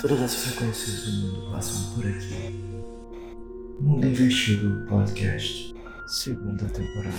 Todas 0.00 0.22
as 0.22 0.34
frequências 0.34 1.04
do 1.04 1.12
mundo 1.12 1.52
passam 1.52 1.94
por 1.94 2.06
aqui. 2.06 2.58
Mundo 3.78 4.06
Investido 4.06 4.86
Podcast, 4.88 5.74
segunda 6.06 6.64
temporada. 6.64 7.16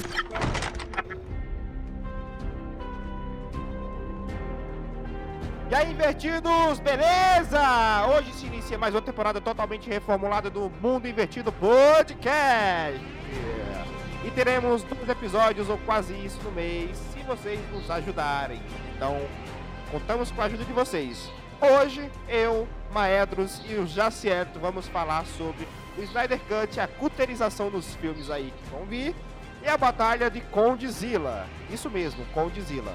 E 5.69 5.75
aí, 5.75 5.91
invertidos, 5.91 6.79
beleza? 6.79 8.07
Hoje 8.15 8.33
se 8.33 8.47
inicia 8.47 8.79
mais 8.79 8.95
uma 8.95 9.01
temporada 9.01 9.39
totalmente 9.39 9.87
reformulada 9.87 10.49
do 10.49 10.71
Mundo 10.81 11.07
Invertido 11.07 11.51
Podcast. 11.51 12.99
E 14.25 14.31
teremos 14.31 14.81
dois 14.81 15.07
episódios 15.07 15.69
ou 15.69 15.77
quase 15.79 16.13
isso 16.15 16.41
no 16.43 16.51
mês, 16.51 16.97
se 17.13 17.21
vocês 17.21 17.59
nos 17.71 17.91
ajudarem. 17.91 18.59
Então, 18.95 19.21
contamos 19.91 20.31
com 20.31 20.41
a 20.41 20.45
ajuda 20.45 20.65
de 20.65 20.73
vocês. 20.73 21.29
Hoje, 21.61 22.09
eu, 22.27 22.67
Maedros 22.91 23.61
e 23.69 23.75
o 23.75 23.85
Jacieto 23.85 24.59
vamos 24.59 24.87
falar 24.87 25.23
sobre 25.27 25.67
o 25.95 26.01
Snyder 26.01 26.39
Cut, 26.39 26.79
a 26.79 26.87
cuterização 26.87 27.69
dos 27.69 27.95
filmes 27.97 28.31
aí 28.31 28.51
que 28.51 28.69
vão 28.71 28.83
vir, 28.85 29.13
e 29.63 29.67
a 29.67 29.77
batalha 29.77 30.27
de 30.31 30.41
Condzilla. 30.41 31.45
Isso 31.71 31.87
mesmo, 31.87 32.25
Condzilla. 32.33 32.91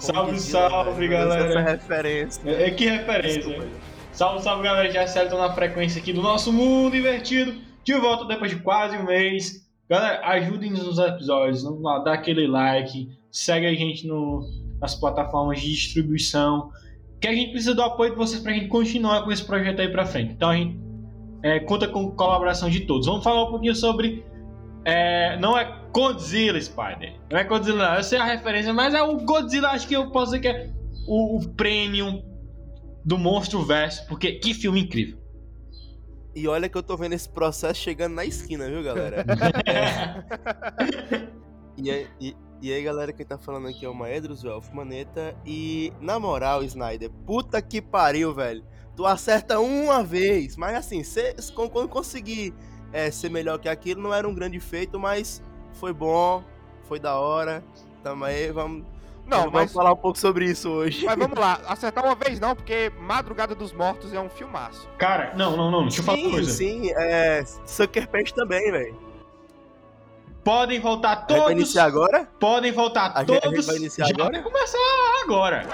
Salve, 0.00 0.32
Condzilla, 0.32 0.70
salve, 0.70 0.92
velho. 0.98 1.10
galera. 1.10 1.48
Essa 1.48 1.60
referência. 1.60 2.42
É, 2.50 2.66
é 2.66 2.70
que 2.72 2.88
referência. 2.88 3.42
Desculpa. 3.42 3.68
Salve, 4.12 4.42
salve, 4.42 4.62
galera. 4.64 4.90
Já 4.90 5.02
acertam 5.02 5.38
na 5.38 5.52
frequência 5.52 6.00
aqui 6.00 6.12
do 6.12 6.20
nosso 6.20 6.52
mundo 6.52 6.96
invertido. 6.96 7.54
De 7.84 7.94
volta 7.94 8.24
depois 8.24 8.50
de 8.50 8.58
quase 8.58 8.96
um 8.96 9.04
mês. 9.04 9.64
Galera, 9.88 10.20
ajudem-nos 10.26 10.84
nos 10.84 10.98
episódios. 10.98 11.62
Vamos 11.62 11.82
lá, 11.82 12.00
dá 12.00 12.14
aquele 12.14 12.48
like. 12.48 13.08
Segue 13.30 13.66
a 13.66 13.74
gente 13.74 14.04
no, 14.04 14.44
nas 14.80 14.96
plataformas 14.96 15.60
de 15.60 15.70
distribuição. 15.70 16.72
Que 17.20 17.28
a 17.28 17.34
gente 17.34 17.50
precisa 17.50 17.74
do 17.74 17.82
apoio 17.82 18.12
de 18.12 18.16
vocês 18.16 18.42
pra 18.42 18.52
gente 18.52 18.68
continuar 18.68 19.22
com 19.24 19.32
esse 19.32 19.44
projeto 19.44 19.80
aí 19.80 19.88
pra 19.88 20.06
frente. 20.06 20.32
Então 20.32 20.50
a 20.50 20.56
gente 20.56 20.78
é, 21.42 21.60
conta 21.60 21.88
com 21.88 22.10
colaboração 22.12 22.68
de 22.70 22.80
todos. 22.80 23.06
Vamos 23.06 23.24
falar 23.24 23.44
um 23.44 23.50
pouquinho 23.50 23.74
sobre. 23.74 24.24
é, 24.84 25.36
não 25.38 25.56
é 25.56 25.78
Godzilla, 25.92 26.60
Spider. 26.60 27.14
Não 27.30 27.38
é 27.38 27.44
Godzilla, 27.44 27.88
não. 27.88 27.96
Eu 27.96 28.04
sei 28.04 28.18
a 28.18 28.24
referência, 28.24 28.72
mas 28.72 28.94
é 28.94 29.02
o 29.02 29.16
Godzilla, 29.18 29.70
acho 29.70 29.88
que 29.88 29.94
eu 29.94 30.10
posso 30.10 30.32
dizer 30.32 30.40
que 30.40 30.48
é 30.48 30.70
o, 31.06 31.38
o 31.38 31.48
premium 31.54 32.22
do 33.04 33.18
Monstro 33.18 33.64
Verso, 33.64 34.06
porque 34.06 34.32
que 34.32 34.54
filme 34.54 34.80
incrível. 34.80 35.18
E 36.34 36.46
olha 36.46 36.68
que 36.68 36.76
eu 36.76 36.82
tô 36.82 36.96
vendo 36.96 37.14
esse 37.14 37.28
processo 37.28 37.80
chegando 37.80 38.14
na 38.14 38.24
esquina, 38.24 38.68
viu, 38.68 38.82
galera? 38.82 39.24
e, 41.76 41.90
aí, 41.90 42.06
e, 42.20 42.36
e 42.60 42.72
aí, 42.72 42.82
galera, 42.82 43.12
quem 43.12 43.24
tá 43.24 43.38
falando 43.38 43.68
aqui 43.68 43.84
é 43.84 43.88
o 43.88 43.94
Maedros, 43.94 44.42
o 44.42 44.48
Elfo 44.48 44.74
Maneta. 44.74 45.36
E, 45.46 45.92
na 46.00 46.18
moral, 46.18 46.62
Snyder, 46.64 47.10
puta 47.24 47.62
que 47.62 47.80
pariu, 47.80 48.34
velho. 48.34 48.64
Tu 48.96 49.06
acerta 49.06 49.60
uma 49.60 50.02
vez, 50.02 50.56
mas 50.56 50.74
assim, 50.76 51.04
cê, 51.04 51.36
quando 51.54 51.88
conseguir 51.88 52.52
é, 52.92 53.10
ser 53.12 53.30
melhor 53.30 53.58
que 53.58 53.68
aquilo, 53.68 54.02
não 54.02 54.12
era 54.12 54.26
um 54.28 54.34
grande 54.34 54.58
feito, 54.58 54.98
mas 54.98 55.40
foi 55.74 55.92
bom, 55.92 56.42
foi 56.88 56.98
da 56.98 57.16
hora. 57.16 57.62
Tamo 58.02 58.24
aí, 58.24 58.50
vamos, 58.50 58.84
Não, 59.24 59.38
vamos 59.42 59.52
mas, 59.52 59.72
falar 59.72 59.92
um 59.92 59.96
pouco 59.96 60.18
sobre 60.18 60.46
isso 60.50 60.68
hoje. 60.68 61.04
mas 61.06 61.16
vamos 61.16 61.38
lá, 61.38 61.60
acertar 61.68 62.04
uma 62.04 62.16
vez 62.16 62.40
não, 62.40 62.56
porque 62.56 62.90
Madrugada 63.00 63.54
dos 63.54 63.72
Mortos 63.72 64.12
é 64.12 64.18
um 64.20 64.28
filmaço. 64.28 64.88
Cara, 64.98 65.32
não, 65.36 65.56
não, 65.56 65.70
não, 65.70 65.82
deixa 65.82 66.00
eu 66.00 66.04
falar 66.04 66.18
uma 66.18 66.24
Sim, 66.24 66.30
coisa. 66.32 66.50
sim, 66.52 66.90
é. 66.96 67.44
Sucker 67.66 68.08
Punch 68.08 68.34
também, 68.34 68.72
velho. 68.72 69.07
Podem 70.48 70.80
voltar 70.80 71.14
gente 71.18 71.28
vai 71.28 71.38
todos. 71.40 71.52
iniciar 71.52 71.84
agora? 71.84 72.24
Podem 72.40 72.72
voltar 72.72 73.06
A 73.14 73.22
todos. 73.22 73.42
gente 73.50 73.66
vai 73.66 73.76
iniciar 73.76 74.06
já 74.06 74.14
agora? 74.14 74.32
vai 74.32 74.42
começar 74.42 74.78
agora. 75.22 75.68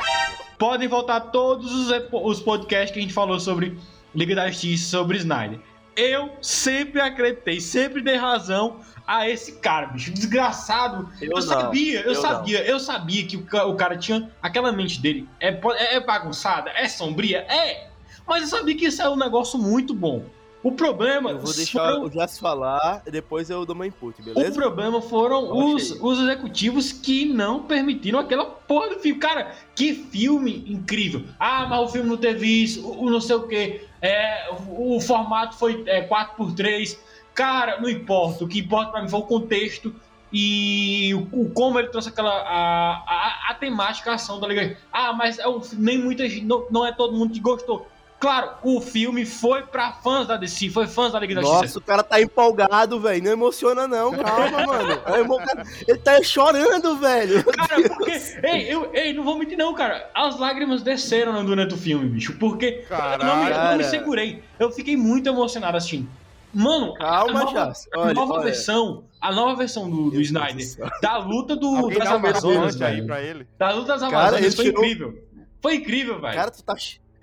Podem 0.59 0.89
voltar 0.89 1.21
todos 1.21 1.73
os, 1.73 1.93
os 2.13 2.41
podcasts 2.41 2.91
que 2.91 2.99
a 2.99 3.03
gente 3.03 3.15
falou 3.15 3.39
sobre 3.39 3.79
Liga 4.13 4.35
da 4.35 4.49
Justiça, 4.51 4.91
sobre 4.91 5.19
Snyder. 5.19 5.61
Eu 5.97 6.31
sempre 6.43 7.01
acreditei, 7.01 7.61
sempre 7.61 8.03
dei 8.03 8.17
razão 8.17 8.81
a 9.07 9.29
esse 9.31 9.53
cara, 9.61 9.87
bicho. 9.87 10.11
Desgraçado. 10.13 11.09
Eu, 11.21 11.29
Eu 11.29 11.35
não, 11.37 11.43
sabia, 11.43 12.01
eu, 12.01 12.07
eu 12.07 12.15
sabia, 12.17 12.65
eu 12.67 12.81
sabia 12.81 13.25
que 13.29 13.37
o, 13.37 13.45
ca- 13.45 13.67
o 13.67 13.77
cara 13.77 13.97
tinha 13.97 14.29
aquela 14.43 14.73
mente 14.73 15.01
dele. 15.01 15.29
É, 15.39 15.51
é, 15.51 15.95
é 15.95 16.01
bagunçada, 16.01 16.71
é 16.75 16.89
sombria, 16.89 17.47
é. 17.49 17.91
Mas 18.27 18.43
eu 18.43 18.49
sabia 18.49 18.77
que 18.77 18.87
isso 18.87 19.01
é 19.01 19.09
um 19.09 19.15
negócio 19.17 19.57
muito 19.57 19.95
bom. 19.95 20.25
O 20.65 20.73
problema. 20.73 21.31
Eu 21.31 21.39
vou 21.41 21.53
deixar 21.55 21.91
foram- 21.93 22.05
o 22.05 22.11
Jess 22.11 22.39
falar 22.39 23.03
depois 23.11 23.51
eu 23.51 23.67
dou 23.67 23.77
meu 23.77 23.85
input, 23.85 24.21
o 24.21 24.25
beleza? 24.25 24.53
problema 24.53 25.01
foram 25.03 25.55
os, 25.75 25.91
os 26.01 26.19
executivos 26.21 26.91
que 26.91 27.27
não 27.27 27.65
permitiram 27.65 28.19
aquela 28.19 28.47
porra 28.47 28.89
do 28.89 28.99
filme. 28.99 29.21
Cara, 29.21 29.55
que 29.77 29.93
filme 29.93 30.65
incrível. 30.67 31.23
Ah, 31.39 31.67
mas 31.69 31.81
o 31.81 31.89
filme 31.89 32.09
não 32.09 32.17
teve 32.17 32.47
isso, 32.47 32.81
o, 32.85 33.05
o 33.05 33.11
não 33.11 33.21
sei 33.21 33.37
o 33.37 33.47
que. 33.47 33.83
É, 34.01 34.49
o, 34.69 34.97
o 34.97 35.01
formato 35.01 35.55
foi 35.57 35.85
é, 35.87 36.09
4x3. 36.09 36.97
Cara, 37.35 37.79
não 37.81 37.89
importa. 37.89 38.45
O 38.45 38.49
que 38.49 38.61
importa 38.61 38.91
pra 38.93 39.03
mim 39.03 39.09
foi 39.09 39.21
o 39.21 39.25
contexto 39.25 39.95
e 40.33 41.13
o, 41.15 41.43
o 41.43 41.51
como 41.51 41.79
ele 41.79 41.89
trouxe 41.89 42.09
aquela. 42.09 42.31
A, 42.33 42.93
a, 43.07 43.51
a 43.51 43.55
temática, 43.55 44.11
a 44.11 44.15
ação 44.15 44.41
da 44.41 44.47
Liga. 44.49 44.79
Ah, 44.93 45.13
mas 45.13 45.39
é 45.39 45.45
nem 45.77 45.99
muita 45.99 46.29
gente. 46.29 46.45
Não, 46.45 46.67
não 46.71 46.87
é 46.87 46.91
todo 46.93 47.13
mundo 47.17 47.33
que 47.35 47.41
gostou. 47.41 47.87
Claro, 48.25 48.53
o 48.63 48.81
filme 48.81 49.27
foi 49.27 49.63
pra 49.65 49.93
fãs 49.93 50.27
da 50.27 50.39
DC, 50.39 50.71
foi 50.71 50.87
fãs 50.87 51.13
da 51.13 51.21
Liga 51.21 51.35
da 51.35 51.43
Justiça. 51.43 51.63
Nossa, 51.63 51.79
o 51.79 51.83
cara 51.83 52.03
tá 52.03 52.19
empolgado, 52.23 52.99
velho. 52.99 53.23
Não 53.23 53.33
emociona, 53.33 53.87
não. 53.87 54.13
Calma, 54.13 54.65
mano. 54.67 54.93
É 55.07 55.91
Ele 55.91 55.99
tá 55.99 56.23
chorando, 56.23 56.97
velho. 56.97 57.45
Cara, 57.45 57.83
porque. 57.87 58.13
ei, 58.43 58.73
eu, 58.73 58.91
ei, 58.95 59.13
não 59.13 59.23
vou 59.25 59.39
mentir, 59.39 59.59
não, 59.59 59.75
cara. 59.75 60.11
As 60.15 60.39
lágrimas 60.39 60.83
desceram 60.83 61.45
durante 61.45 61.75
o 61.75 61.77
filme, 61.77 62.09
bicho. 62.09 62.39
Porque 62.39 62.85
eu 62.91 63.19
não, 63.19 63.37
me, 63.45 63.51
eu 63.51 63.57
não 63.59 63.73
me 63.77 63.79
Cara. 63.79 63.85
segurei. 63.85 64.43
Eu 64.59 64.71
fiquei 64.73 64.97
muito 64.97 65.29
emocionado 65.29 65.77
assistindo. 65.77 66.09
Mano, 66.53 66.95
a 66.95 66.99
Calma, 66.99 67.45
nova, 67.45 67.67
Jess. 67.67 67.89
a 67.93 67.99
Olha, 68.01 68.15
nova 68.15 68.33
olha. 68.35 68.45
versão. 68.45 69.05
A 69.21 69.33
nova 69.33 69.57
versão 69.57 69.91
do, 69.91 70.11
do 70.11 70.21
Snyder. 70.23 70.65
Da 71.03 71.19
luta 71.19 71.55
do, 71.57 71.67
Alguém 71.77 71.99
das 71.99 72.09
Amazonas, 72.09 72.81
aí 72.81 73.03
pra 73.05 73.21
ele. 73.21 73.47
Da 73.59 73.71
luta 73.73 73.89
das 73.99 74.01
Cara, 74.03 74.17
Amazonas 74.17 74.41
ele 74.45 74.55
foi 74.57 74.65
tirou- 74.65 74.85
incrível. 74.85 75.25
Foi 75.61 75.75
incrível, 75.75 76.21
velho. 76.21 76.35
Cara, 76.35 76.51
tu 76.51 76.63
tá. 76.63 76.75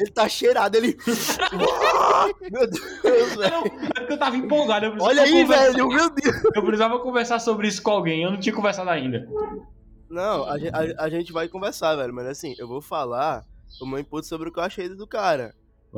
Ele 0.01 0.12
tá 0.12 0.28
cheirado, 0.28 0.75
ele. 0.78 0.97
Meu 2.51 2.67
Deus, 2.67 3.35
velho. 3.35 3.51
Não, 3.51 3.66
é 3.66 4.00
porque 4.00 4.13
eu 4.13 4.17
tava 4.19 4.35
empolgado. 4.35 4.85
Eu 4.88 4.95
Olha 5.00 5.23
aí, 5.23 5.31
conversar- 5.31 5.72
velho. 5.72 5.88
Meu 5.88 6.09
Deus. 6.09 6.35
Eu 6.56 6.62
precisava 6.63 7.00
conversar 7.00 7.39
sobre 7.39 7.67
isso 7.67 7.81
com 7.81 7.91
alguém. 7.91 8.23
Eu 8.23 8.31
não 8.31 8.39
tinha 8.39 8.53
conversado 8.56 8.89
ainda. 8.89 9.28
Não, 10.09 10.44
a, 10.45 10.53
a- 10.56 11.06
a 11.06 11.09
gente 11.09 11.31
vai 11.31 11.47
conversar, 11.47 11.95
velho. 11.95 12.13
Mas 12.13 12.25
assim, 12.28 12.56
eu 12.57 12.67
vou 12.67 12.81
falar 12.81 13.45
o 13.79 13.85
meu 13.85 14.00
input 14.00 14.25
sobre 14.25 14.50
o 14.50 14.51
que 14.51 14.59
eu 14.59 14.63
achei 14.63 14.89
do 14.89 15.07
cara. 15.07 15.53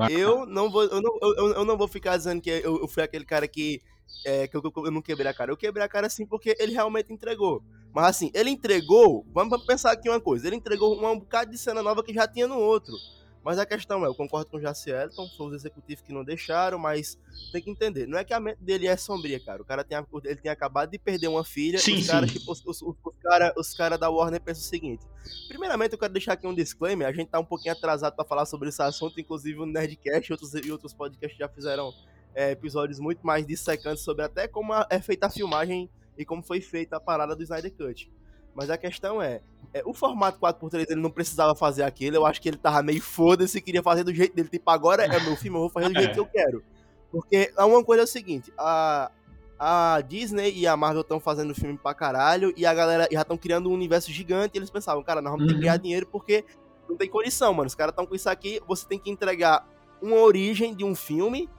Eu 0.09 0.45
não 0.47 0.71
vou, 0.71 0.83
eu 0.83 1.01
não, 1.01 1.17
eu, 1.21 1.53
eu 1.53 1.65
não 1.65 1.77
vou 1.77 1.87
ficar 1.87 2.17
dizendo 2.17 2.41
que 2.41 2.49
eu, 2.49 2.79
eu 2.81 2.87
fui 2.87 3.03
aquele 3.03 3.25
cara 3.25 3.47
que, 3.47 3.79
é, 4.25 4.47
que 4.47 4.57
eu, 4.57 4.61
eu 4.77 4.91
não 4.91 5.01
quebrei 5.03 5.29
a 5.29 5.33
cara. 5.33 5.51
Eu 5.51 5.57
quebrei 5.57 5.85
a 5.85 5.89
cara 5.89 6.09
sim 6.09 6.25
porque 6.25 6.55
ele 6.59 6.73
realmente 6.73 7.13
entregou. 7.13 7.63
Mas 7.93 8.05
assim, 8.07 8.31
ele 8.33 8.49
entregou. 8.49 9.23
Vamos 9.31 9.63
pensar 9.65 9.91
aqui 9.91 10.09
uma 10.09 10.19
coisa: 10.19 10.47
ele 10.47 10.55
entregou 10.55 10.97
um 10.97 11.19
bocado 11.19 11.51
de 11.51 11.57
cena 11.59 11.83
nova 11.83 12.03
que 12.03 12.11
já 12.13 12.27
tinha 12.27 12.47
no 12.47 12.57
outro. 12.57 12.93
Mas 13.43 13.59
a 13.59 13.65
questão 13.65 14.03
é, 14.05 14.07
eu 14.07 14.15
concordo 14.15 14.49
com 14.49 14.57
o 14.57 14.59
Jace 14.59 14.89
Elton, 14.89 15.27
são 15.27 15.47
os 15.47 15.53
executivos 15.53 16.03
que 16.03 16.13
não 16.13 16.23
deixaram, 16.23 16.79
mas 16.79 17.17
tem 17.51 17.61
que 17.61 17.69
entender, 17.69 18.07
não 18.07 18.17
é 18.17 18.23
que 18.23 18.33
a 18.33 18.39
mente 18.39 18.59
dele 18.61 18.87
é 18.87 18.95
sombria, 18.95 19.39
cara. 19.39 19.61
O 19.61 19.65
cara 19.65 19.83
tem, 19.83 19.97
ele 20.23 20.35
tem 20.37 20.51
acabado 20.51 20.89
de 20.89 20.97
perder 20.97 21.27
uma 21.27 21.43
filha, 21.43 21.77
Sim, 21.77 21.97
os 21.97 22.07
caras 22.07 22.31
tipo, 22.31 22.51
os, 22.51 22.65
os, 22.65 22.81
os 22.81 23.17
cara, 23.21 23.53
os 23.57 23.73
cara 23.73 23.97
da 23.97 24.09
Warner 24.09 24.41
pensam 24.41 24.63
o 24.63 24.65
seguinte. 24.65 25.05
Primeiramente, 25.47 25.93
eu 25.93 25.99
quero 25.99 26.13
deixar 26.13 26.33
aqui 26.33 26.47
um 26.47 26.55
disclaimer, 26.55 27.07
a 27.07 27.11
gente 27.11 27.29
tá 27.29 27.39
um 27.39 27.45
pouquinho 27.45 27.73
atrasado 27.73 28.15
pra 28.15 28.23
falar 28.23 28.45
sobre 28.45 28.69
esse 28.69 28.81
assunto, 28.81 29.19
inclusive 29.19 29.59
o 29.59 29.65
Nerdcast 29.65 30.31
e 30.31 30.33
outros, 30.33 30.53
e 30.53 30.71
outros 30.71 30.93
podcasts 30.93 31.37
já 31.37 31.49
fizeram 31.49 31.93
é, 32.33 32.51
episódios 32.51 32.99
muito 32.99 33.25
mais 33.25 33.45
dissecantes 33.45 34.03
sobre 34.03 34.23
até 34.23 34.47
como 34.47 34.73
é 34.89 35.01
feita 35.01 35.27
a 35.27 35.29
filmagem 35.29 35.89
e 36.18 36.25
como 36.25 36.41
foi 36.41 36.62
feita 36.62 36.97
a 36.97 37.00
parada 37.00 37.35
do 37.35 37.44
Snyder 37.44 37.73
Cut. 37.73 38.12
Mas 38.55 38.69
a 38.69 38.77
questão 38.77 39.21
é, 39.21 39.41
é, 39.73 39.81
o 39.85 39.94
formato 39.94 40.39
4x3 40.39 40.85
ele 40.91 41.01
não 41.01 41.09
precisava 41.09 41.55
fazer 41.55 41.83
aquilo, 41.83 42.15
eu 42.17 42.25
acho 42.25 42.41
que 42.41 42.47
ele 42.50 42.57
tava 42.57 42.83
meio 42.83 43.01
foda-se, 43.01 43.59
queria 43.61 43.81
fazer 43.81 44.03
do 44.03 44.13
jeito 44.13 44.35
dele, 44.35 44.47
tipo, 44.50 44.69
agora 44.69 45.03
é 45.03 45.19
meu 45.19 45.35
filme, 45.35 45.57
eu 45.57 45.61
vou 45.61 45.69
fazer 45.69 45.89
do 45.89 45.94
jeito 46.00 46.11
É. 46.11 46.13
que 46.13 46.19
eu 46.19 46.25
quero. 46.27 46.63
Porque 47.11 47.51
a 47.57 47.65
uma 47.65 47.83
coisa 47.83 48.03
é 48.03 48.05
o 48.05 48.07
seguinte, 48.07 48.51
a, 48.57 49.11
a 49.59 50.01
Disney 50.01 50.51
e 50.53 50.67
a 50.67 50.75
Marvel 50.77 51.01
estão 51.01 51.19
fazendo 51.19 51.53
filme 51.55 51.77
pra 51.77 51.94
caralho, 51.94 52.53
e 52.57 52.65
a 52.65 52.73
galera 52.73 53.07
já 53.11 53.21
estão 53.21 53.38
criando 53.38 53.69
um 53.69 53.73
universo 53.73 54.11
gigante, 54.11 54.56
e 54.56 54.59
eles 54.59 54.69
pensavam, 54.69 55.03
cara, 55.03 55.21
nós 55.21 55.31
vamos 55.31 55.45
ter 55.47 55.53
que 55.53 55.56
Uhum. 55.57 55.61
ganhar 55.65 55.77
dinheiro 55.77 56.07
porque 56.11 56.44
não 56.88 56.95
tem 56.97 57.09
condição, 57.09 57.53
mano, 57.53 57.67
os 57.67 57.75
caras 57.75 57.91
estão 57.91 58.06
com 58.06 58.13
isso 58.15 58.29
aqui, 58.29 58.61
você 58.67 58.85
tem 58.88 58.99
que 58.99 59.09
entregar 59.09 59.67
uma 60.01 60.17
origem 60.17 60.75
de 60.75 60.83
um 60.83 60.94
filme, 60.94 61.49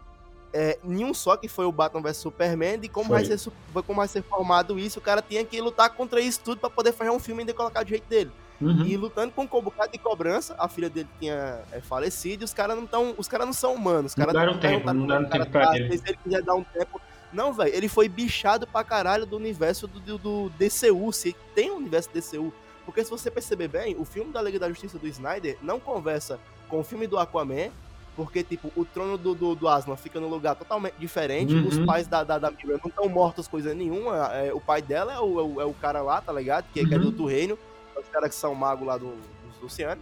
é, 0.55 0.79
em 0.85 1.05
um 1.05 1.13
só, 1.13 1.37
que 1.37 1.49
foi 1.49 1.67
o 1.67 1.73
Batman 1.73 2.01
vs 2.01 2.17
Superman, 2.19 2.79
de 2.79 2.89
como 2.89 3.09
Foi. 3.09 3.25
vai, 3.25 3.37
ser, 3.37 3.53
como 3.85 3.97
vai 3.97 4.07
ser 4.07 4.23
formado 4.23 4.79
isso, 4.79 5.01
o 5.01 5.03
cara 5.03 5.21
tinha 5.21 5.45
que 5.45 5.61
lutar 5.61 5.91
contra 5.91 6.21
isso 6.21 6.41
tudo 6.45 6.61
pra 6.61 6.71
poder 6.71 6.93
fazer 6.93 7.11
um 7.11 7.19
filme 7.19 7.41
e 7.41 7.43
ainda 7.43 7.53
colocar 7.53 7.83
do 7.83 7.89
jeito 7.89 8.09
dele. 8.09 8.31
Uhum. 8.61 8.87
E 8.87 8.97
lutando 8.97 9.33
com 9.33 9.43
um 9.43 9.63
bocado 9.63 9.91
de 9.91 9.99
cobrança, 9.99 10.55
a 10.57 10.69
filha 10.69 10.89
dele 10.89 11.09
tinha 11.19 11.61
é, 11.73 11.81
falecido, 11.81 12.45
e 12.45 12.47
os 12.47 12.55
caras 12.55 12.77
não 12.77 12.87
tão, 12.87 13.15
os 13.19 13.27
caras 13.27 13.47
não 13.47 13.53
são 13.53 13.75
humanos, 13.75 14.13
os 14.13 14.17
Não 14.17 14.27
caras 14.27 14.41
deram 14.41 14.61
tempo, 14.61 14.93
não 14.93 15.07
deram 15.09 15.29
cara 15.29 15.45
tempo 15.45 15.51
pra 15.51 15.67
tá, 15.67 15.77
ele. 15.77 15.99
Se 15.99 16.05
ele 16.07 16.19
quiser 16.23 16.43
dar 16.43 16.55
um 16.55 16.63
tempo. 16.63 17.01
Não, 17.33 17.53
velho, 17.53 17.75
ele 17.75 17.89
foi 17.89 18.09
bichado 18.09 18.65
pra 18.65 18.85
caralho 18.85 19.27
do 19.27 19.37
universo 19.37 19.89
do, 19.89 19.99
do, 19.99 20.19
do 20.19 20.51
DCU, 20.51 21.13
se 21.13 21.35
tem 21.53 21.73
um 21.73 21.79
universo 21.79 22.09
DCU. 22.15 22.55
Porque 22.85 23.03
se 23.03 23.11
você 23.11 23.29
perceber 23.29 23.67
bem, 23.67 23.97
o 23.99 24.05
filme 24.05 24.33
da 24.33 24.41
Liga 24.41 24.59
da 24.61 24.69
Justiça 24.69 24.99
do 25.01 25.09
Snyder 25.09 25.59
não 25.61 25.81
conversa 25.81 26.39
com 26.69 26.79
o 26.79 26.85
filme 26.85 27.09
do 27.09 27.19
Aquaman, 27.19 27.71
Porque, 28.17 28.45
tipo, 28.45 28.71
o 28.77 28.85
trono 28.85 29.19
do, 29.19 29.35
do, 29.35 29.55
do 29.57 29.69
Aslan 29.69 29.97
fica 29.97 30.21
num 30.21 30.29
lugar 30.29 30.55
totalmente 30.55 30.95
diferente. 30.99 31.53
Uhum. 31.53 31.67
Os 31.67 31.79
pais 31.81 32.07
da, 32.07 32.23
da, 32.23 32.39
da 32.39 32.51
Miriam 32.51 32.79
não 32.83 32.89
estão 32.89 33.09
mortos 33.09 33.49
coisa 33.49 33.75
nenhuma. 33.75 34.29
É, 34.35 34.53
o 34.55 34.61
pai 34.61 34.81
dela 34.81 35.13
é 35.13 35.19
o, 35.19 35.41
é 35.41 35.43
o, 35.43 35.61
é 35.63 35.65
o 35.65 35.75
cara 35.75 36.01
lá, 36.01 36.21
tá 36.21 36.33
ligado? 36.33 36.65
Que, 36.73 36.87
que 36.87 36.95
é 36.95 36.99
do 36.99 37.03
Uhum. 37.05 37.11
outro 37.11 37.27
reino. 37.27 37.59
Os 37.97 38.09
caras 38.09 38.31
que 38.31 38.37
são 38.37 38.55
magos 38.55 38.87
lá 38.87 38.97
do, 38.97 39.07
do, 39.07 39.61
do 39.61 39.67
oceano. 39.67 40.01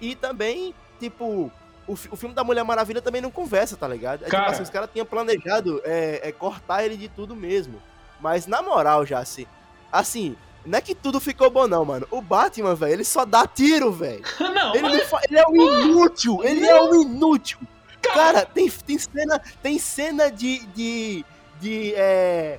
E 0.00 0.14
também, 0.14 0.72
tipo, 1.00 1.50
o, 1.88 1.92
o 1.92 1.96
filme 2.16 2.34
da 2.34 2.44
Mulher 2.44 2.62
Maravilha 2.62 3.02
também 3.02 3.20
não 3.20 3.30
conversa, 3.32 3.76
tá 3.76 3.88
ligado? 3.88 4.24
É 4.24 4.28
Cara. 4.28 4.44
tipo 4.44 4.52
assim, 4.54 4.62
os 4.62 4.70
caras 4.70 4.88
tinham 4.92 5.04
planejado 5.06 5.80
é, 5.84 6.28
é 6.28 6.32
cortar 6.32 6.84
ele 6.84 6.96
de 6.96 7.08
tudo 7.08 7.34
mesmo. 7.34 7.82
Mas 8.20 8.46
na 8.46 8.62
moral, 8.62 9.04
já 9.04 9.18
assim, 9.18 9.46
assim, 9.90 10.36
não 10.66 10.78
é 10.78 10.80
que 10.80 10.94
tudo 10.94 11.18
ficou 11.20 11.50
bom, 11.50 11.66
não, 11.66 11.84
mano. 11.84 12.06
O 12.10 12.20
Batman, 12.20 12.74
velho, 12.74 12.92
ele 12.94 13.04
só 13.04 13.24
dá 13.24 13.46
tiro, 13.46 13.90
velho. 13.92 14.22
Não, 14.40 14.74
Ele, 14.74 14.88
não 14.98 15.04
fa- 15.06 15.20
ele 15.28 15.38
é 15.38 15.46
um 15.48 15.80
inútil, 15.84 16.40
ele 16.44 16.66
é 16.66 16.82
um 16.82 17.02
inútil. 17.02 17.58
Cara, 18.02 18.44
tem, 18.44 18.68
tem 18.70 18.98
cena, 18.98 19.40
tem 19.62 19.78
cena 19.78 20.30
de, 20.30 20.64
de, 20.66 21.24
de, 21.60 21.94
é, 21.94 22.58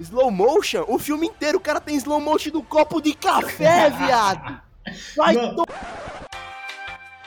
slow 0.00 0.30
motion, 0.30 0.84
o 0.88 0.98
filme 0.98 1.26
inteiro, 1.26 1.58
o 1.58 1.60
cara 1.60 1.80
tem 1.80 1.96
slow 1.96 2.20
motion 2.20 2.50
do 2.50 2.62
copo 2.62 3.00
de 3.00 3.14
café, 3.14 3.90
viado. 3.96 4.60
Vai 5.16 5.34
Não. 5.34 5.64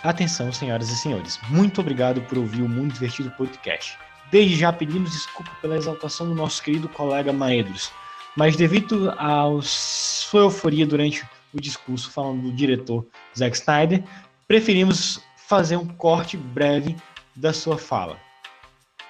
Atenção, 0.03 0.51
senhoras 0.53 0.89
e 0.89 0.95
senhores. 0.95 1.39
Muito 1.49 1.81
obrigado 1.81 2.21
por 2.21 2.37
ouvir 2.37 2.61
o 2.61 2.69
Mundo 2.69 2.93
Divertido 2.93 3.29
Podcast. 3.31 3.97
Desde 4.31 4.55
já 4.55 4.71
pedimos 4.71 5.11
desculpa 5.11 5.51
pela 5.61 5.75
exaltação 5.75 6.27
do 6.29 6.35
nosso 6.35 6.61
querido 6.63 6.87
colega 6.87 7.33
Maedros, 7.33 7.91
mas 8.35 8.55
devido 8.55 9.11
à 9.11 9.45
sua 9.61 10.41
euforia 10.41 10.85
durante 10.85 11.25
o 11.53 11.59
discurso 11.59 12.11
falando 12.11 12.43
do 12.43 12.51
diretor 12.51 13.05
Zack 13.37 13.57
Snyder, 13.57 14.03
preferimos 14.47 15.21
fazer 15.35 15.77
um 15.77 15.87
corte 15.87 16.37
breve 16.37 16.95
da 17.35 17.53
sua 17.53 17.77
fala. 17.77 18.17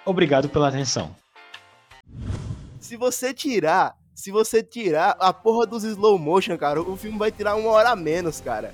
Obrigado 0.06 0.50
pela 0.50 0.70
atenção. 0.70 1.16
Se 2.80 2.96
você 2.96 3.34
tirar, 3.34 3.96
se 4.16 4.32
você 4.32 4.64
tirar 4.64 5.16
a 5.20 5.34
porra 5.34 5.68
dos 5.68 5.84
slow 5.84 6.18
motion, 6.18 6.58
cara, 6.58 6.82
o 6.82 6.96
filme 6.96 7.18
vai 7.18 7.32
tirar 7.32 7.56
uma 7.56 7.70
hora 7.70 7.90
a 7.90 7.96
menos, 7.96 8.40
cara. 8.40 8.74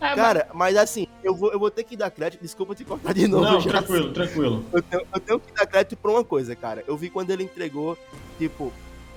Cara, 0.00 0.48
mas 0.54 0.76
assim, 0.78 1.06
eu 1.22 1.34
vou, 1.34 1.52
eu 1.52 1.58
vou 1.58 1.70
ter 1.70 1.84
que 1.84 1.94
dar 1.94 2.10
crédito, 2.10 2.40
desculpa 2.40 2.74
te 2.74 2.84
cortar 2.84 3.12
de 3.12 3.28
novo. 3.28 3.44
não, 3.44 3.60
já. 3.60 3.70
tranquilo, 3.70 4.12
tranquilo. 4.12 4.64
Eu 4.72 4.82
tenho, 4.82 5.02
eu 5.12 5.20
tenho 5.20 5.40
que 5.40 5.52
dar 5.52 5.66
crédito 5.66 5.96
pra 5.96 6.10
uma 6.10 6.24
coisa, 6.24 6.56
cara. 6.56 6.82
Eu 6.86 6.96
vi 6.96 7.10
quando 7.10 7.30
ele 7.30 7.44
entregou, 7.44 7.98
tipo, 8.38 8.72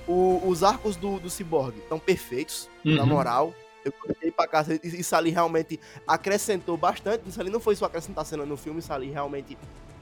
o- 0.06 0.42
os 0.46 0.62
arcos 0.62 0.96
do, 0.96 1.18
do 1.18 1.28
Cyborg 1.30 1.76
estão 1.78 1.98
perfeitos, 1.98 2.68
na 2.84 3.02
Uhum. 3.02 3.06
moral. 3.08 3.54
Eu 3.84 3.92
coloquei 3.92 4.30
pra 4.30 4.46
casa 4.46 4.74
e 4.82 5.00
isso 5.00 5.14
ali 5.14 5.30
realmente 5.30 5.78
acrescentou 6.06 6.76
bastante. 6.76 7.28
Isso 7.28 7.40
ali 7.40 7.50
não 7.50 7.60
foi 7.60 7.76
só 7.76 7.84
acrescentar 7.86 8.24
cena 8.24 8.46
no 8.46 8.56
filme, 8.56 8.80
isso 8.80 8.92
ali 8.92 9.10
realmente 9.10 9.58